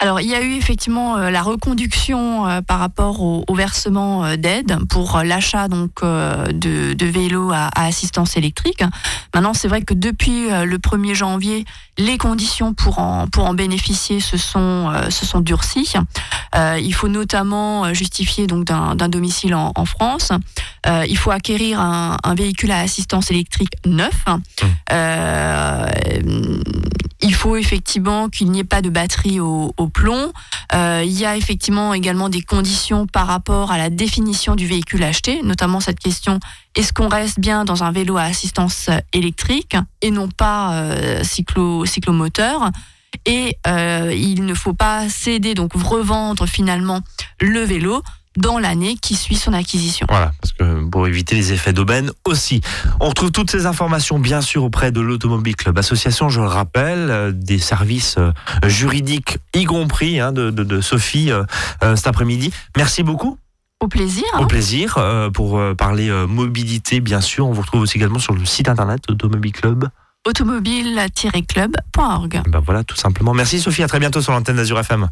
alors, 0.00 0.20
il 0.20 0.28
y 0.28 0.34
a 0.36 0.42
eu 0.42 0.54
effectivement 0.54 1.16
euh, 1.16 1.30
la 1.30 1.42
reconduction 1.42 2.46
euh, 2.46 2.62
par 2.62 2.78
rapport 2.78 3.20
au, 3.20 3.44
versement 3.52 4.24
euh, 4.24 4.36
d'aide 4.36 4.78
pour 4.88 5.22
l'achat 5.24 5.66
donc 5.66 6.04
de, 6.04 6.94
de, 6.94 7.06
vélos 7.06 7.50
à, 7.50 7.68
assistance 7.74 8.36
électrique. 8.36 8.84
Maintenant, 9.34 9.54
c'est 9.54 9.66
vrai 9.66 9.82
que 9.82 9.94
depuis 9.94 10.48
le 10.48 10.78
1er 10.78 11.14
janvier, 11.14 11.64
les 11.96 12.16
conditions 12.16 12.74
pour 12.74 13.00
en, 13.00 13.26
pour 13.26 13.46
en 13.46 13.54
bénéficier 13.54 14.20
se 14.20 14.36
sont, 14.36 14.92
se 15.10 15.26
sont 15.26 15.40
durcies. 15.40 15.94
il 16.54 16.94
faut 16.94 17.08
notamment 17.08 17.92
justifier 17.92 18.46
donc 18.46 18.64
d'un 18.64 19.08
domicile 19.08 19.54
en, 19.54 19.72
en 19.74 19.84
France. 19.84 20.30
il 20.86 21.16
faut 21.16 21.32
acquérir 21.32 21.80
un, 21.80 22.16
un, 22.22 22.34
véhicule 22.34 22.70
à 22.70 22.80
assistance 22.80 23.30
électrique 23.30 23.72
neuf. 23.84 24.24
Mmh. 24.28 24.36
Il 27.20 27.34
faut 27.34 27.56
effectivement 27.56 28.28
qu'il 28.28 28.50
n'y 28.50 28.60
ait 28.60 28.64
pas 28.64 28.80
de 28.80 28.90
batterie 28.90 29.40
au, 29.40 29.72
plomb. 29.92 30.32
Euh, 30.74 31.02
il 31.04 31.18
y 31.18 31.24
a 31.26 31.36
effectivement 31.36 31.92
également 31.94 32.28
des 32.28 32.42
conditions 32.42 33.06
par 33.06 33.26
rapport 33.26 33.72
à 33.72 33.78
la 33.78 33.90
définition 33.90 34.54
du 34.54 34.66
véhicule 34.66 35.02
acheté, 35.02 35.42
notamment 35.42 35.80
cette 35.80 35.98
question 35.98 36.38
est-ce 36.76 36.92
qu'on 36.92 37.08
reste 37.08 37.40
bien 37.40 37.64
dans 37.64 37.82
un 37.82 37.90
vélo 37.90 38.18
à 38.18 38.22
assistance 38.22 38.88
électrique 39.12 39.76
et 40.00 40.12
non 40.12 40.28
pas 40.28 40.74
euh, 40.74 41.24
cyclo 41.24 41.84
cyclomoteur? 41.86 42.70
Et 43.26 43.56
euh, 43.66 44.14
il 44.16 44.44
ne 44.44 44.54
faut 44.54 44.74
pas 44.74 45.08
céder 45.08 45.54
donc 45.54 45.72
revendre 45.72 46.46
finalement 46.46 47.00
le 47.40 47.60
vélo 47.60 48.02
dans 48.38 48.58
l'année 48.58 48.96
qui 48.96 49.16
suit 49.16 49.36
son 49.36 49.52
acquisition. 49.52 50.06
Voilà, 50.08 50.32
parce 50.40 50.52
que 50.52 50.88
pour 50.88 51.06
éviter 51.06 51.34
les 51.34 51.52
effets 51.52 51.72
d'aubaine 51.72 52.12
aussi. 52.24 52.60
On 53.00 53.08
retrouve 53.08 53.32
toutes 53.32 53.50
ces 53.50 53.66
informations 53.66 54.18
bien 54.18 54.40
sûr 54.40 54.64
auprès 54.64 54.92
de 54.92 55.00
l'Automobile 55.00 55.56
Club 55.56 55.76
Association, 55.76 56.28
je 56.28 56.40
le 56.40 56.46
rappelle, 56.46 57.10
euh, 57.10 57.32
des 57.32 57.58
services 57.58 58.14
euh, 58.18 58.30
juridiques 58.66 59.38
y 59.54 59.64
compris 59.64 60.20
hein, 60.20 60.30
de, 60.32 60.80
Sophie 60.80 61.32
euh, 61.32 61.42
cet 61.96 62.06
après-midi. 62.06 62.52
Merci 62.76 63.02
beaucoup. 63.02 63.36
Au 63.80 63.88
plaisir. 63.88 64.24
Au 64.38 64.46
plaisir 64.46 64.98
pour 65.32 65.60
parler 65.76 66.10
mobilité 66.26 67.00
bien 67.00 67.20
sûr. 67.20 67.46
On 67.46 67.52
vous 67.52 67.62
retrouve 67.62 67.82
aussi 67.82 67.96
également 67.96 68.18
sur 68.18 68.34
le 68.34 68.44
site 68.44 68.68
internet 68.68 69.02
Automobile 69.08 69.52
Club 69.52 69.88
automobile-club.org. 70.26 72.42
Ben 72.48 72.60
voilà, 72.60 72.82
tout 72.84 72.96
simplement. 72.96 73.34
Merci 73.34 73.60
Sophie, 73.60 73.84
à 73.84 73.88
très 73.88 74.00
bientôt 74.00 74.20
sur 74.20 74.32
l'antenne 74.32 74.56
d'Azur 74.56 74.78
FM. 74.78 75.08